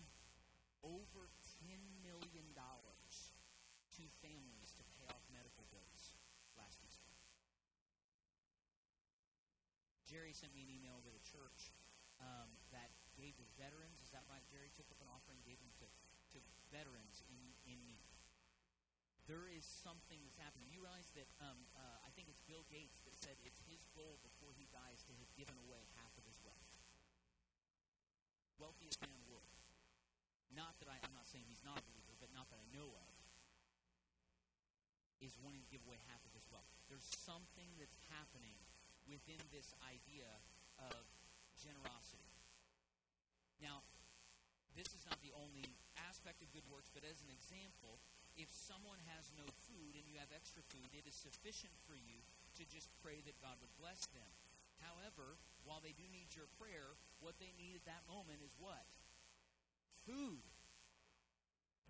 [0.86, 1.26] over
[1.58, 3.34] ten million dollars
[3.98, 6.14] to families to pay off medical bills
[6.54, 7.10] last Easter.
[10.06, 11.74] Jerry sent me an email to the church
[12.22, 14.00] um, that gave to veterans.
[14.00, 14.40] Is that right?
[14.48, 15.86] Jerry took up an offering, gave them to,
[16.32, 16.38] to
[16.72, 17.36] veterans in,
[17.68, 18.07] in need
[19.28, 20.72] there is something that's happening.
[20.72, 24.16] You realize that um, uh, I think it's Bill Gates that said it's his goal
[24.24, 26.72] before he dies to have given away half of his wealth.
[28.56, 29.52] Wealthiest man in the world.
[30.48, 32.88] Not that I, I'm not saying he's not a believer, but not that I know
[32.88, 33.14] of,
[35.20, 36.72] is wanting to give away half of his wealth.
[36.88, 38.56] There's something that's happening
[39.04, 40.40] within this idea
[40.80, 41.04] of
[41.60, 42.32] generosity.
[43.60, 43.84] Now,
[44.72, 45.68] this is not the only
[46.00, 48.00] aspect of good works, but as an example,
[48.38, 52.22] if someone has no food and you have extra food, it is sufficient for you
[52.54, 54.30] to just pray that God would bless them.
[54.78, 55.34] However,
[55.66, 58.86] while they do need your prayer, what they need at that moment is what?
[60.06, 60.46] Food.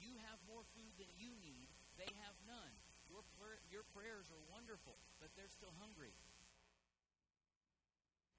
[0.00, 1.68] You have more food than you need,
[2.00, 2.74] they have none.
[3.12, 3.20] Your,
[3.68, 6.16] your prayers are wonderful, but they're still hungry.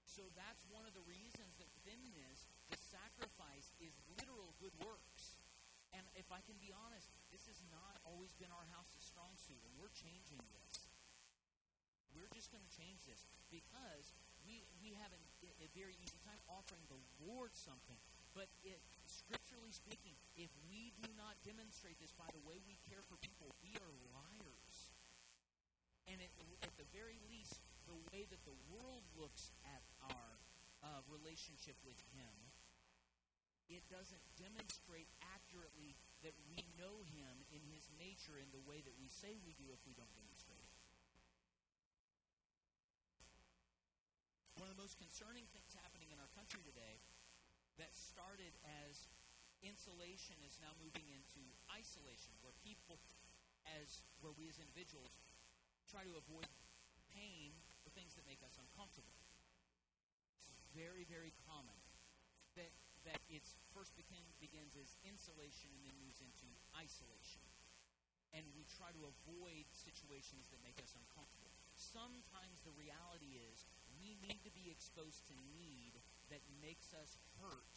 [0.10, 5.19] So that's one of the reasons that within this, the sacrifice is literal good works.
[5.94, 9.58] And if I can be honest, this has not always been our house's strong suit,
[9.66, 10.86] and we're changing this.
[12.14, 14.14] We're just going to change this because
[14.46, 15.22] we, we have a,
[15.66, 17.98] a very easy time offering the Lord something.
[18.38, 23.02] But it, scripturally speaking, if we do not demonstrate this by the way we care
[23.10, 24.94] for people, we are liars.
[26.10, 26.34] And it,
[26.66, 30.30] at the very least, the way that the world looks at our
[30.86, 32.49] uh, relationship with Him
[33.70, 35.94] it doesn't demonstrate accurately
[36.26, 39.70] that we know him in his nature in the way that we say we do
[39.70, 40.74] if we don't demonstrate it.
[44.58, 47.00] One of the most concerning things happening in our country today
[47.80, 48.52] that started
[48.84, 49.08] as
[49.64, 51.40] insulation is now moving into
[51.72, 53.00] isolation, where people,
[53.80, 55.16] as where we as individuals,
[55.88, 56.50] try to avoid
[57.16, 57.56] pain
[57.86, 59.16] for things that make us uncomfortable.
[60.36, 61.80] It's very, very common
[62.60, 62.76] that
[63.08, 67.44] that it first begin, begins as insulation and then moves into isolation.
[68.36, 71.50] And we try to avoid situations that make us uncomfortable.
[71.74, 73.66] Sometimes the reality is
[73.98, 75.98] we need to be exposed to need
[76.30, 77.76] that makes us hurt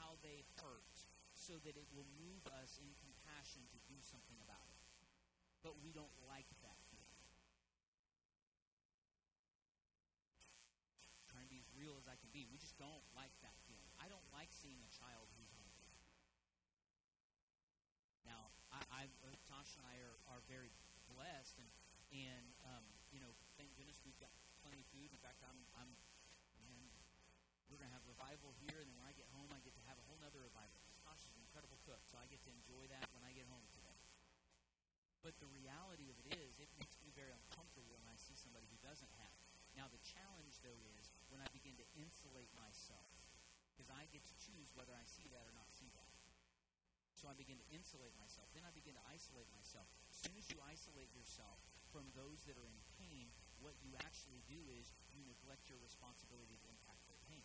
[0.00, 0.96] how they hurt
[1.36, 4.80] so that it will move us in compassion to do something about it.
[5.60, 6.88] But we don't like that.
[11.28, 12.48] Trying to be as real as I can be.
[12.48, 13.60] We just don't like that
[14.00, 15.88] I don't like seeing a child who's hungry.
[18.28, 20.68] Now, I, I uh, Tosh and I are, are very
[21.08, 21.70] blessed, and
[22.12, 24.28] and um, you know, thank goodness we've got
[24.60, 25.08] plenty of food.
[25.08, 25.88] In fact, I'm I'm
[26.68, 26.92] man,
[27.72, 29.96] we're gonna have revival here, and then when I get home, I get to have
[29.96, 30.76] a whole other revival.
[31.08, 33.64] Tosh is an incredible cook, so I get to enjoy that when I get home
[33.72, 33.96] today.
[35.24, 38.64] But the reality of it is, it makes me very uncomfortable when I see somebody
[38.68, 39.32] who doesn't have.
[39.76, 43.20] Now, the challenge, though, is when I begin to insulate myself
[43.72, 46.10] because I get to choose whether I see that or not see that.
[47.20, 48.48] So I begin to insulate myself.
[48.56, 49.84] Then I begin to isolate myself.
[50.08, 51.60] As soon as you isolate yourself
[51.92, 53.28] from those that are in pain,
[53.60, 57.44] what you actually do is you neglect your responsibility to impact their pain.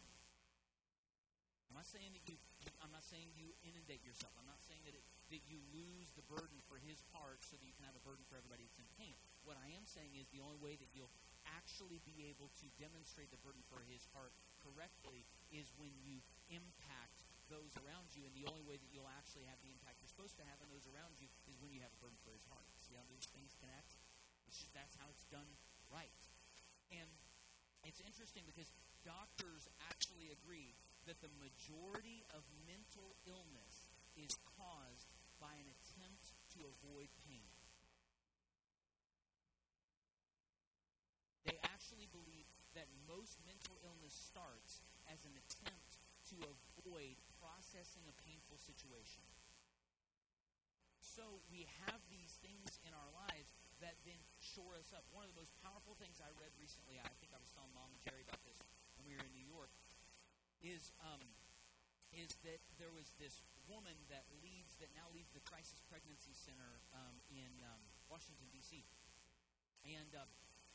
[1.68, 2.40] I'm not saying that you.
[2.80, 4.32] I'm not saying you inundate yourself.
[4.40, 5.04] I'm not saying that it,
[5.34, 8.24] that you lose the burden for His part so that you can have a burden
[8.32, 9.18] for everybody that's in pain.
[9.44, 11.12] What I am saying is the only way that you'll
[11.54, 17.26] actually be able to demonstrate the burden for His heart correctly is when you impact
[17.50, 20.34] those around you, and the only way that you'll actually have the impact you're supposed
[20.42, 22.66] to have on those around you is when you have a burden for His heart.
[22.82, 23.94] See how those things connect?
[24.50, 25.46] It's just that's how it's done
[25.94, 26.22] right.
[26.90, 27.10] And
[27.86, 28.70] it's interesting because
[29.06, 30.74] doctors actually agree
[31.06, 37.46] that the majority of mental illness is caused by an attempt to avoid pain.
[41.46, 41.62] They
[44.06, 45.96] actually believe that most mental illness starts
[46.86, 49.26] avoid processing a painful situation.
[51.02, 55.06] So we have these things in our lives that then shore us up.
[55.16, 57.90] One of the most powerful things I read recently, I think I was telling Mom
[57.90, 58.62] and Jerry about this
[59.00, 59.72] when we were in New York,
[60.62, 61.22] is um,
[62.14, 66.80] is that there was this woman that leads that now leads the Crisis Pregnancy Center
[66.96, 68.86] um, in um, Washington D.C.
[69.84, 70.24] And uh,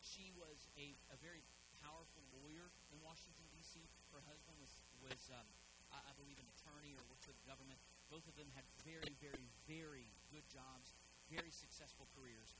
[0.02, 1.40] she was a, a very
[1.82, 3.80] powerful lawyer in Washington D.C.
[4.12, 5.48] Her husband was was um,
[5.90, 7.80] I, I believe an attorney or worked for the government.
[8.08, 10.94] Both of them had very, very, very good jobs,
[11.30, 12.54] very successful careers,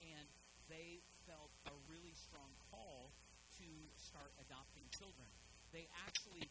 [0.00, 0.26] and
[0.68, 3.12] they felt a really strong call
[3.60, 5.28] to start adopting children.
[5.72, 6.48] They actually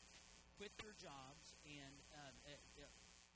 [0.57, 2.85] quit their jobs and um, uh,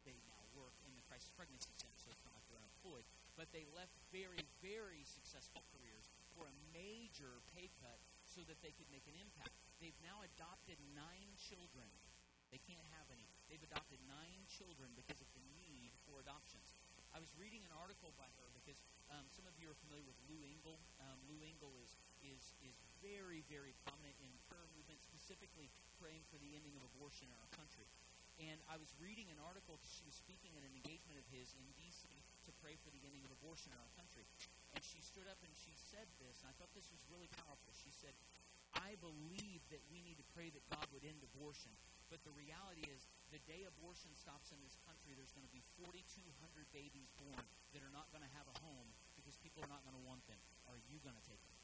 [0.06, 3.04] they now work in the crisis pregnancy center, so it's not like they're unemployed.
[3.36, 8.00] But they left very, very successful careers for a major pay cut
[8.38, 9.50] so that they could make an impact.
[9.82, 11.90] They've now adopted nine children.
[12.54, 13.26] They can't have any.
[13.50, 16.70] They've adopted nine children because of the need for adoptions.
[17.10, 18.78] I was reading an article by her because
[19.10, 20.78] um, some of you are familiar with Lou Engle.
[21.02, 26.38] Um, Lou Engle is is is very very prominent in prayer movement, specifically praying for
[26.38, 27.90] the ending of abortion in our country.
[28.38, 29.82] And I was reading an article.
[29.82, 32.06] She was speaking at an engagement of his in D.C.
[32.46, 34.30] to pray for the ending of abortion in our country.
[34.78, 37.74] And she stood up and she said this, and I thought this was really powerful.
[37.74, 38.14] She said,
[38.78, 41.74] I believe that we need to pray that God would end abortion.
[42.14, 45.66] But the reality is, the day abortion stops in this country, there's going to be
[45.82, 46.30] 4,200
[46.70, 47.42] babies born
[47.74, 48.86] that are not going to have a home
[49.18, 50.38] because people are not going to want them.
[50.70, 51.58] Are you going to take them?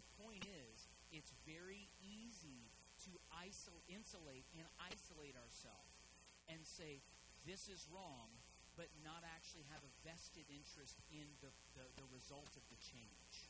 [0.00, 2.72] The point is, it's very easy
[3.04, 6.00] to isolate, insulate and isolate ourselves
[6.48, 7.04] and say,
[7.46, 8.32] this is wrong,
[8.76, 13.48] but not actually have a vested interest in the, the, the result of the change.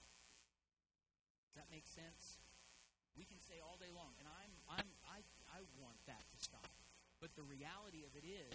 [1.50, 2.38] Does that make sense?
[3.18, 5.18] We can say all day long, and I'm, I'm, I,
[5.50, 6.70] I want that to stop.
[7.18, 8.54] But the reality of it is,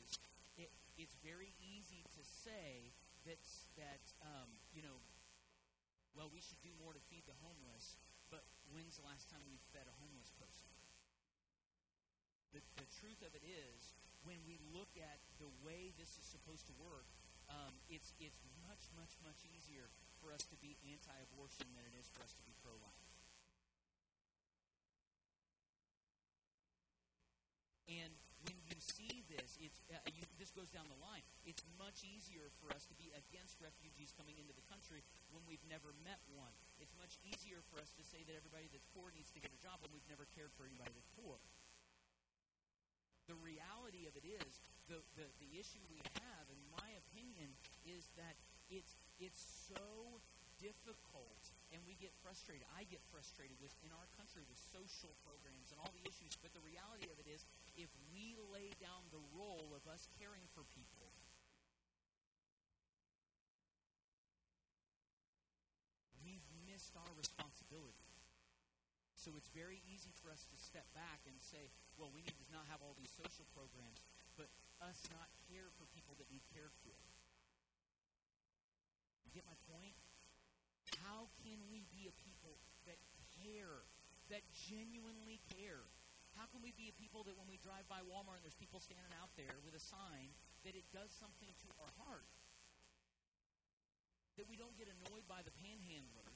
[0.56, 2.94] it, it's very easy to say
[3.26, 3.42] that,
[3.76, 5.02] that um, you know,
[6.14, 7.98] well, we should do more to feed the homeless,
[8.30, 10.70] but when's the last time we fed a homeless person?
[12.54, 16.66] The, the truth of it is, when we look at the way this is supposed
[16.70, 17.08] to work,
[17.50, 19.90] um, it's, it's much, much, much easier
[20.22, 23.12] for us to be anti abortion than it is for us to be pro life.
[27.90, 28.14] And
[28.48, 31.26] when you see this, it's, uh, you, this goes down the line.
[31.44, 35.04] It's much easier for us to be against refugees coming into the country
[35.36, 36.54] when we've never met one.
[36.80, 39.60] It's much easier for us to say that everybody that's poor needs to get a
[39.60, 41.38] job when we've never cared for anybody that's poor.
[43.32, 44.60] The reality of it is,
[44.92, 47.48] the, the, the issue we have, in my opinion,
[47.88, 48.36] is that
[48.68, 49.40] it's, it's
[49.72, 50.20] so
[50.60, 51.40] difficult
[51.72, 52.68] and we get frustrated.
[52.76, 56.36] I get frustrated with in our country with social programs and all the issues.
[56.44, 57.48] But the reality of it is,
[57.80, 61.08] if we lay down the role of us caring for people,
[66.20, 68.12] we've missed our responsibility.
[69.22, 72.48] So it's very easy for us to step back and say, well, we need to
[72.50, 74.02] not have all these social programs,
[74.34, 74.50] but
[74.82, 76.98] us not care for people that need cared for.
[79.22, 79.94] You get my point?
[81.06, 82.58] How can we be a people
[82.90, 82.98] that
[83.46, 83.86] care,
[84.34, 85.86] that genuinely care?
[86.34, 88.82] How can we be a people that when we drive by Walmart and there's people
[88.82, 90.34] standing out there with a sign,
[90.66, 92.26] that it does something to our heart?
[94.42, 96.31] That we don't get annoyed by the panhandlers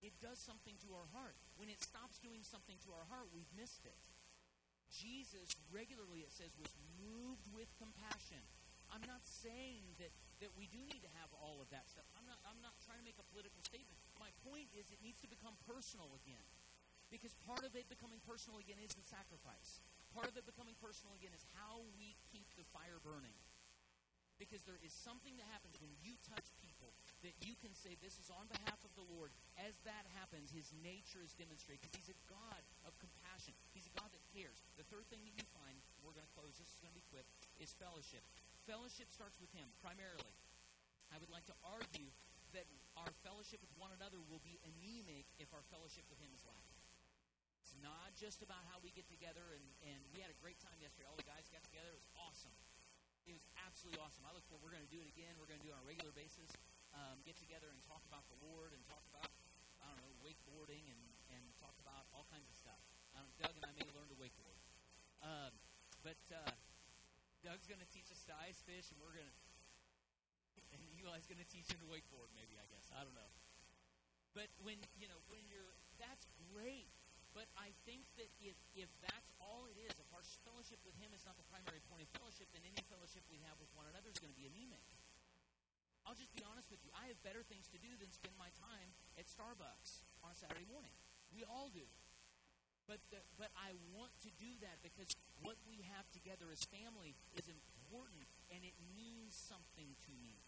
[0.00, 1.36] it does something to our heart.
[1.60, 3.96] When it stops doing something to our heart, we've missed it.
[4.90, 8.42] Jesus regularly, it says, was moved with compassion.
[8.90, 10.10] I'm not saying that,
[10.42, 12.08] that we do need to have all of that stuff.
[12.18, 13.94] I'm not, I'm not trying to make a political statement.
[14.18, 16.42] My point is it needs to become personal again.
[17.10, 19.82] Because part of it becoming personal again is the sacrifice.
[20.14, 23.34] Part of it becoming personal again is how we keep the fire burning.
[24.38, 26.94] Because there is something that happens when you touch people
[27.26, 28.69] that you can say, This is on behalf
[29.00, 29.32] the Lord.
[29.56, 33.56] As that happens, his nature is demonstrated because he's a God of compassion.
[33.72, 34.60] He's a God that cares.
[34.76, 37.08] The third thing that you find, we're going to close, this is going to be
[37.08, 37.24] quick,
[37.56, 38.20] is fellowship.
[38.68, 40.36] Fellowship starts with him, primarily.
[41.08, 42.12] I would like to argue
[42.52, 42.68] that
[43.00, 46.80] our fellowship with one another will be anemic if our fellowship with him is lacking.
[47.64, 50.74] It's not just about how we get together, and, and we had a great time
[50.82, 51.06] yesterday.
[51.06, 51.92] All the guys got together.
[51.94, 52.54] It was awesome.
[53.28, 54.26] It was absolutely awesome.
[54.26, 54.66] I look forward.
[54.66, 55.38] We're going to do it again.
[55.38, 56.50] We're going to do it on a regular basis.
[56.90, 59.30] Um, get together and talk about the Lord and talk about
[59.80, 62.82] I don't know wakeboarding and and talk about all kinds of stuff.
[63.14, 64.58] Um, Doug and I may learn to wakeboard,
[65.22, 65.54] um,
[66.02, 66.50] but uh,
[67.42, 69.36] Doug's going to teach us to ice fish, and we're going to
[70.74, 72.30] and Eli's going to teach him to wakeboard.
[72.34, 73.30] Maybe I guess I don't know.
[74.34, 76.90] But when you know when you're that's great
[77.34, 81.14] But I think that if, if that's all it is, if our fellowship with Him
[81.14, 84.10] is not the primary point of fellowship, then any fellowship we have with one another
[84.10, 84.82] is going to be anemic.
[86.10, 86.90] I'll just be honest with you.
[86.90, 90.66] I have better things to do than spend my time at Starbucks on a Saturday
[90.66, 90.90] morning.
[91.30, 91.86] We all do.
[92.90, 95.06] But, the, but I want to do that because
[95.38, 100.42] what we have together as family is important and it means something to me.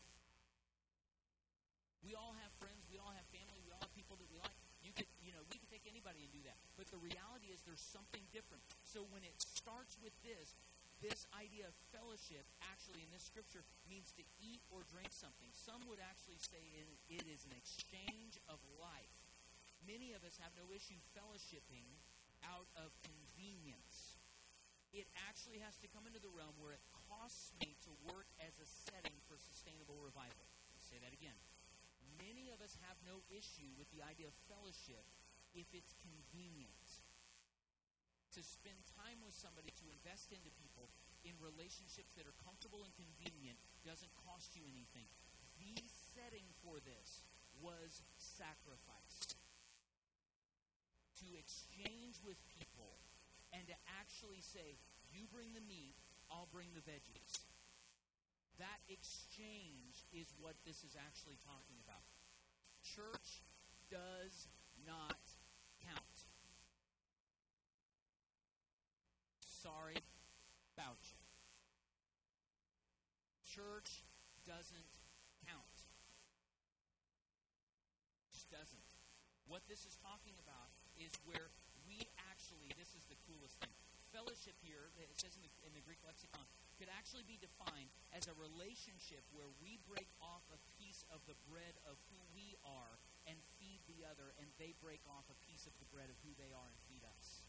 [2.02, 4.58] We all have friends, we all have family, we all have people that we like.
[4.82, 6.58] You could, you know, we could take anybody and do that.
[6.74, 8.66] But the reality is there's something different.
[8.82, 10.58] So when it starts with this,
[11.02, 15.50] this idea of fellowship actually in this scripture means to eat or drink something.
[15.50, 16.62] Some would actually say
[17.10, 19.18] it is an exchange of life.
[19.82, 21.90] Many of us have no issue fellowshipping
[22.46, 24.22] out of convenience.
[24.94, 28.54] It actually has to come into the realm where it costs me to work as
[28.62, 30.46] a setting for sustainable revival.
[30.70, 31.34] I'll say that again.
[32.22, 35.02] Many of us have no issue with the idea of fellowship
[35.50, 36.86] if it's convenient.
[38.32, 40.88] To spend time with somebody, to invest into people
[41.20, 45.04] in relationships that are comfortable and convenient doesn't cost you anything.
[45.60, 45.76] The
[46.16, 47.20] setting for this
[47.60, 49.36] was sacrifice
[51.20, 52.96] to exchange with people
[53.52, 54.80] and to actually say,
[55.12, 55.94] you bring the meat,
[56.32, 57.36] I'll bring the veggies.
[58.56, 62.08] That exchange is what this is actually talking about.
[62.80, 63.44] Church
[63.92, 64.48] does
[64.88, 65.20] not
[65.84, 66.11] count.
[69.62, 69.94] Sorry
[70.74, 71.22] about you.
[73.46, 74.02] Church
[74.42, 74.90] doesn't
[75.46, 75.76] count.
[78.34, 78.82] Just doesn't.
[79.46, 81.54] What this is talking about is where
[81.86, 83.70] we actually, this is the coolest thing.
[84.10, 86.42] Fellowship here, it says in the, in the Greek lexicon,
[86.74, 91.38] could actually be defined as a relationship where we break off a piece of the
[91.46, 92.98] bread of who we are
[93.30, 96.34] and feed the other, and they break off a piece of the bread of who
[96.34, 97.41] they are and feed us.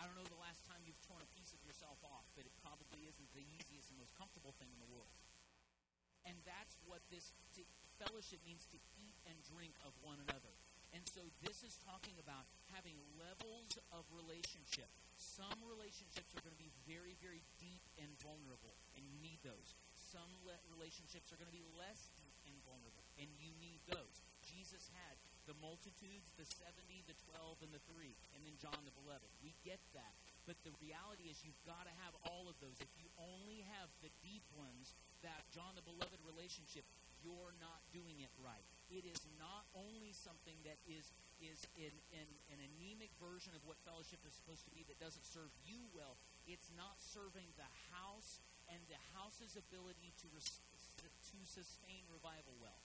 [0.00, 2.54] I don't know the last time you've torn a piece of yourself off, but it
[2.64, 5.12] probably isn't the easiest and most comfortable thing in the world.
[6.24, 7.36] And that's what this
[8.00, 10.56] fellowship means to eat and drink of one another.
[10.96, 14.88] And so this is talking about having levels of relationship.
[15.20, 19.76] Some relationships are going to be very, very deep and vulnerable, and you need those.
[20.00, 20.32] Some
[20.72, 24.24] relationships are going to be less deep and vulnerable, and you need those.
[24.48, 25.20] Jesus had
[25.50, 29.26] the multitudes, the 70, the 12, and the 3, and then John the Beloved.
[29.42, 30.14] We get that.
[30.46, 32.78] But the reality is you've got to have all of those.
[32.78, 34.94] If you only have the deep ones,
[35.26, 36.86] that John the Beloved relationship,
[37.26, 38.62] you're not doing it right.
[38.94, 41.10] It is not only something that is
[41.40, 45.24] is in, in an anemic version of what fellowship is supposed to be that doesn't
[45.24, 46.20] serve you well.
[46.44, 50.60] It's not serving the house and the house's ability to res-
[51.00, 52.76] to sustain revival well.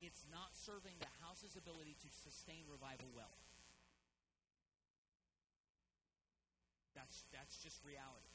[0.00, 3.36] It's not serving the house's ability to sustain revival well.
[6.96, 8.30] That's that's just reality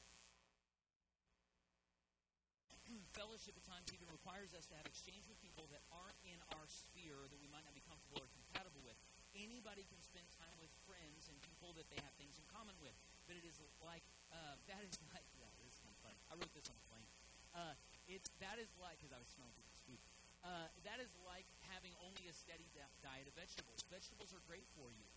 [3.18, 6.66] fellowship at times even requires us to have exchange with people that aren't in our
[6.70, 8.94] sphere that we might not be comfortable or compatible with.
[9.34, 12.94] Anybody can spend time with friends and people that they have things in common with.
[13.26, 16.18] But it is like, uh, that is like, yeah, this is kind of funny.
[16.30, 17.08] I wrote this on the plane.
[17.52, 17.74] Uh,
[18.06, 20.00] it's, that is like, because I was smelling people's food,
[20.46, 22.70] uh, that is like having only a steady
[23.02, 23.82] diet of vegetables.
[23.90, 25.10] Vegetables are great for you.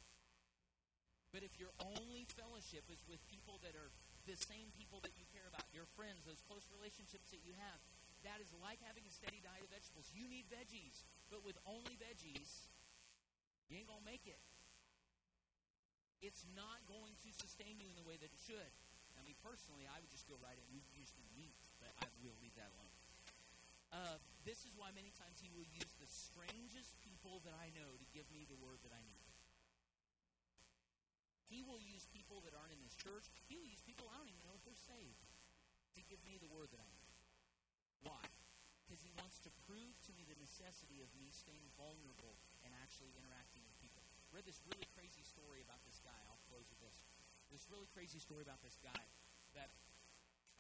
[1.30, 3.94] But if your only fellowship is with people that are
[4.30, 7.80] the same people that you care about, your friends, those close relationships that you have.
[8.22, 10.12] That is like having a steady diet of vegetables.
[10.14, 11.02] You need veggies,
[11.34, 12.70] but with only veggies,
[13.72, 14.38] you ain't going to make it.
[16.20, 18.72] It's not going to sustain you in the way that it should.
[19.16, 20.68] I mean, personally, I would just go right in.
[20.68, 22.99] You usually meat, but I will leave that alone.
[23.90, 27.98] Uh, this is why many times he will use the strangest people that I know
[27.98, 29.30] to give me the word that I need.
[31.50, 33.26] He will use people that aren't in his church.
[33.50, 35.26] He will use people I don't even know if they're saved
[35.98, 37.18] to give me the word that I need.
[38.06, 38.22] Why?
[38.86, 43.14] Because he wants to prove to me the necessity of me staying vulnerable and actually
[43.18, 44.06] interacting with people.
[44.30, 46.18] I read this really crazy story about this guy.
[46.30, 46.98] I'll close with this.
[47.50, 49.04] This really crazy story about this guy
[49.58, 49.74] that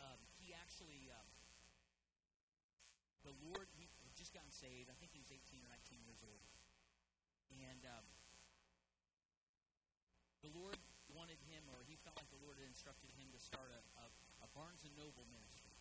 [0.01, 1.30] um, he actually, um,
[3.24, 4.88] the Lord, he had just gotten saved.
[4.88, 6.44] I think he was 18 or 19 years old.
[7.50, 8.06] And um,
[10.46, 10.78] the Lord
[11.12, 14.06] wanted him, or he felt like the Lord had instructed him to start a, a,
[14.46, 15.74] a Barnes and Noble ministry.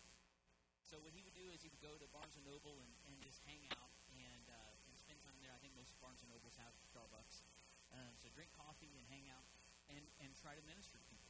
[0.89, 3.15] So what he would do is he would go to Barnes and Noble and, and
[3.21, 5.53] just hang out and uh, and spend time there.
[5.53, 7.45] I think most Barnes and Nobles have Starbucks.
[7.93, 9.45] Um, so drink coffee and hang out
[9.93, 11.29] and, and try to minister to people.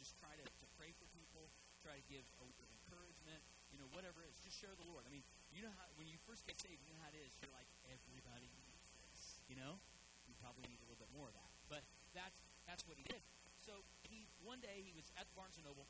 [0.00, 3.76] Just try to, to pray for people, try to give a word of encouragement, you
[3.76, 4.40] know, whatever it is.
[4.40, 5.04] Just share the Lord.
[5.06, 5.24] I mean,
[5.54, 7.32] you know how when you first get saved, you know how it is.
[7.38, 9.78] You're like, everybody needs this, you know?
[10.26, 11.50] You probably need a little bit more of that.
[11.70, 13.22] But that's that's what he did.
[13.62, 15.86] So he one day he was at Barnes and Noble,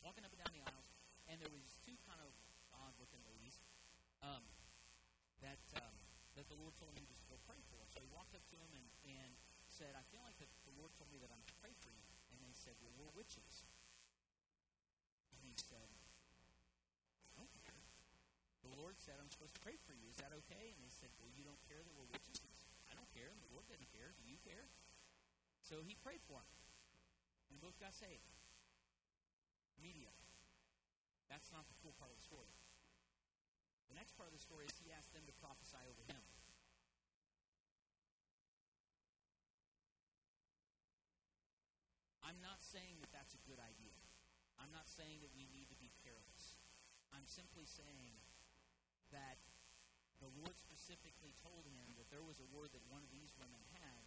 [0.00, 0.88] walking up and down the aisles,
[1.28, 2.32] and there was two kind of
[2.74, 3.60] odd looking ladies
[4.24, 4.42] um,
[5.44, 5.94] that um,
[6.38, 7.84] that the Lord told him to go pray for.
[7.92, 9.30] So he walked up to him and, and
[9.68, 12.04] said, I feel like the, the Lord told me that I'm to pray for you.
[12.34, 13.64] And they said, Well, we're witches.
[15.34, 15.88] And he said,
[17.36, 17.84] I don't care.
[18.66, 20.12] The Lord said I'm supposed to pray for you.
[20.12, 20.76] Is that okay?
[20.76, 22.68] And they said, Well, you don't care that we're witches?
[22.86, 23.32] I don't care.
[23.32, 24.12] The Lord doesn't care.
[24.20, 24.68] Do you care?
[25.64, 26.52] So he prayed for him.
[27.48, 28.28] And both got saved.
[29.80, 30.12] Media.
[31.32, 32.52] That's not the cool part of the story.
[33.88, 36.22] The next part of the story is he asked them to prophesy over him.
[42.22, 43.98] I'm not saying that that's a good idea.
[44.62, 46.60] I'm not saying that we need to be careless.
[47.10, 48.14] I'm simply saying
[49.14, 49.38] that
[50.20, 53.60] the Lord specifically told him that there was a word that one of these women
[53.72, 54.04] had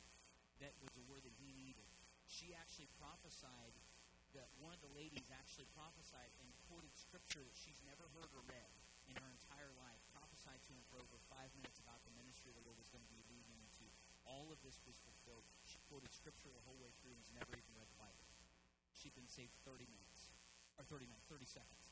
[0.61, 1.89] that was a word that he needed.
[2.29, 3.73] She actually prophesied
[4.37, 8.41] that one of the ladies actually prophesied and quoted scripture that she's never heard or
[8.49, 8.73] read
[9.05, 12.65] in her entire life, prophesied to him for over five minutes about the ministry the
[12.65, 13.85] Lord was going to be leading into.
[14.25, 15.45] All of this was fulfilled.
[15.67, 18.25] She quoted scripture the whole way through and has never even read the Bible.
[18.95, 20.31] She'd been saved 30 minutes,
[20.79, 21.82] or 30 minutes, 30 seconds.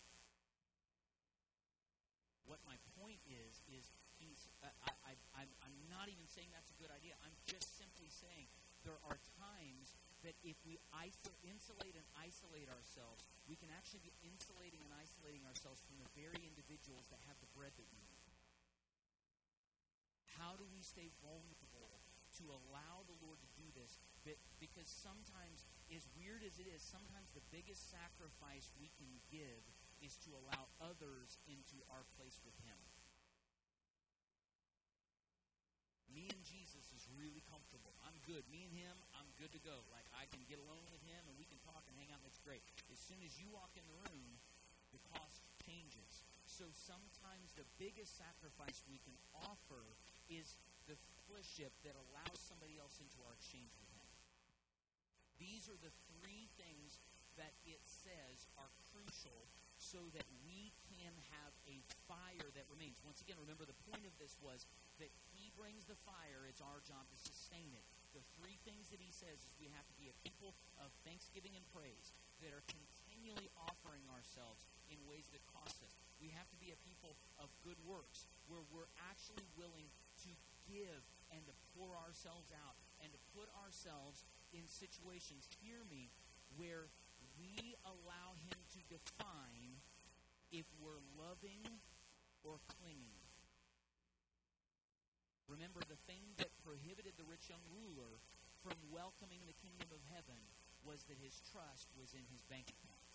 [2.51, 3.87] What my point is, is
[4.19, 7.15] he's, uh, I, I, I'm, I'm not even saying that's a good idea.
[7.23, 8.51] I'm just simply saying
[8.83, 9.95] there are times
[10.27, 15.47] that if we iso- insulate and isolate ourselves, we can actually be insulating and isolating
[15.47, 18.27] ourselves from the very individuals that have the bread that we need.
[20.35, 22.03] How do we stay vulnerable
[22.35, 23.95] to allow the Lord to do this?
[24.27, 29.63] But because sometimes, as weird as it is, sometimes the biggest sacrifice we can give
[30.01, 32.77] is to allow others into our place with Him.
[36.11, 37.95] Me and Jesus is really comfortable.
[38.03, 38.43] I'm good.
[38.51, 39.87] Me and Him, I'm good to go.
[39.87, 42.41] Like, I can get alone with Him and we can talk and hang out, it's
[42.43, 42.65] great.
[42.91, 44.41] As soon as you walk in the room,
[44.91, 46.27] the cost changes.
[46.43, 49.15] So sometimes the biggest sacrifice we can
[49.47, 49.95] offer
[50.27, 50.99] is the
[51.31, 54.09] fellowship that allows somebody else into our exchange with Him.
[55.39, 56.99] These are the three things
[57.39, 59.47] that it says are crucial
[59.81, 63.01] so that we can have a fire that remains.
[63.01, 64.69] Once again, remember the point of this was
[65.01, 67.81] that He brings the fire, it's our job to sustain it.
[68.13, 71.57] The three things that He says is we have to be a people of thanksgiving
[71.57, 72.13] and praise
[72.45, 75.97] that are continually offering ourselves in ways that cost us.
[76.21, 79.89] We have to be a people of good works where we're actually willing
[80.29, 80.31] to
[80.69, 81.01] give
[81.33, 84.21] and to pour ourselves out and to put ourselves
[84.53, 86.11] in situations, hear me,
[86.59, 86.91] where
[87.41, 89.81] we allow Him to define
[90.53, 91.65] if we're loving
[92.45, 93.25] or clinging.
[95.49, 98.21] Remember, the thing that prohibited the rich young ruler
[98.61, 100.39] from welcoming the kingdom of heaven
[100.85, 103.11] was that his trust was in his bank account.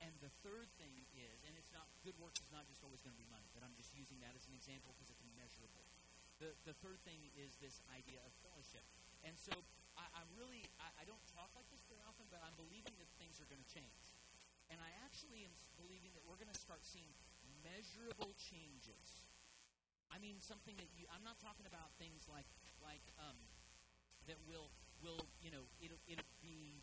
[0.00, 3.12] And the third thing is, and it's not, good works is not just always going
[3.12, 5.84] to be money, but I'm just using that as an example because it's immeasurable.
[6.40, 8.80] The, the third thing is this idea of fellowship.
[9.20, 9.52] And so
[10.00, 13.08] I, I'm really, I, I don't talk like this very often, but I'm believing that
[13.20, 14.00] things are going to change.
[14.72, 17.12] And I actually am believing that we're going to start seeing
[17.60, 19.28] measurable changes.
[20.08, 22.48] I mean, something that you, I'm not talking about things like,
[22.80, 23.36] like, um,
[24.24, 24.72] that will,
[25.04, 26.80] will, you know, it'll, it'll be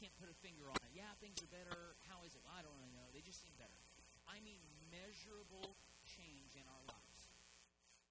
[0.00, 0.90] can't put a finger on it.
[0.90, 1.94] Yeah, things are better.
[2.10, 2.42] How is it?
[2.42, 3.06] Well, I don't really know.
[3.14, 3.78] They just seem better.
[4.26, 4.58] I mean,
[4.90, 7.18] measurable change in our lives.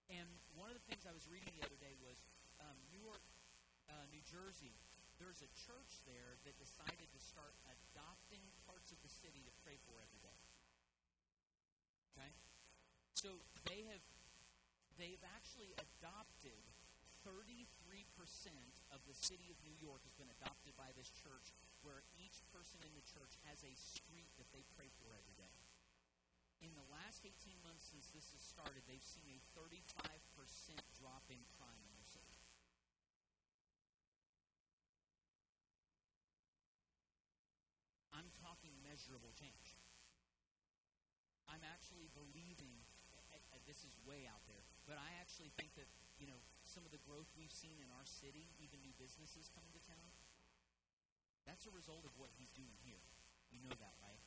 [0.07, 2.15] And one of the things I was reading the other day was
[2.64, 3.23] um, Newark,
[3.89, 4.76] uh, New Jersey.
[5.22, 9.77] There's a church there that decided to start adopting parts of the city to pray
[9.85, 10.39] for every day.
[12.14, 12.31] Okay,
[13.15, 14.03] so they have
[14.99, 16.61] they've actually adopted
[17.23, 17.72] 33%
[18.91, 22.84] of the city of New York has been adopted by this church where each person
[22.84, 25.55] in the church has a street that they pray for every day.
[26.60, 29.80] In the last 18 months since this has started, they've seen a 35%
[30.99, 31.82] drop in crime
[39.03, 39.75] measurable change.
[41.51, 42.88] I'm actually believing,
[43.67, 47.03] this is way out there, but I actually think that, you know, some of the
[47.03, 50.07] growth we've seen in our city, even new businesses coming to town,
[51.43, 53.03] that's a result of what he's doing here.
[53.51, 54.23] You know that, right?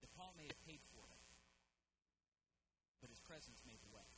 [0.00, 1.20] The Paul may have paid for it,
[3.04, 4.08] but his presence made the way.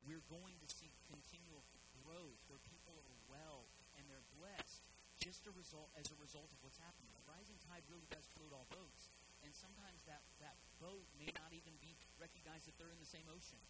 [0.00, 1.60] We're going to see continual
[2.00, 3.68] growth where people are well
[4.00, 4.85] and they're blessed
[5.20, 7.10] just a result as a result of what's happening.
[7.16, 9.12] The rising tide really does float all boats,
[9.44, 13.26] and sometimes that, that boat may not even be recognized that they're in the same
[13.32, 13.60] ocean.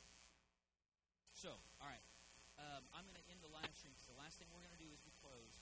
[1.33, 2.05] So, all right,
[2.57, 4.81] um, I'm going to end the live stream because the last thing we're going to
[4.81, 5.61] do as we close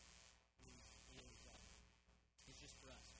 [0.62, 0.82] is,
[1.18, 3.13] is, uh, is just for us.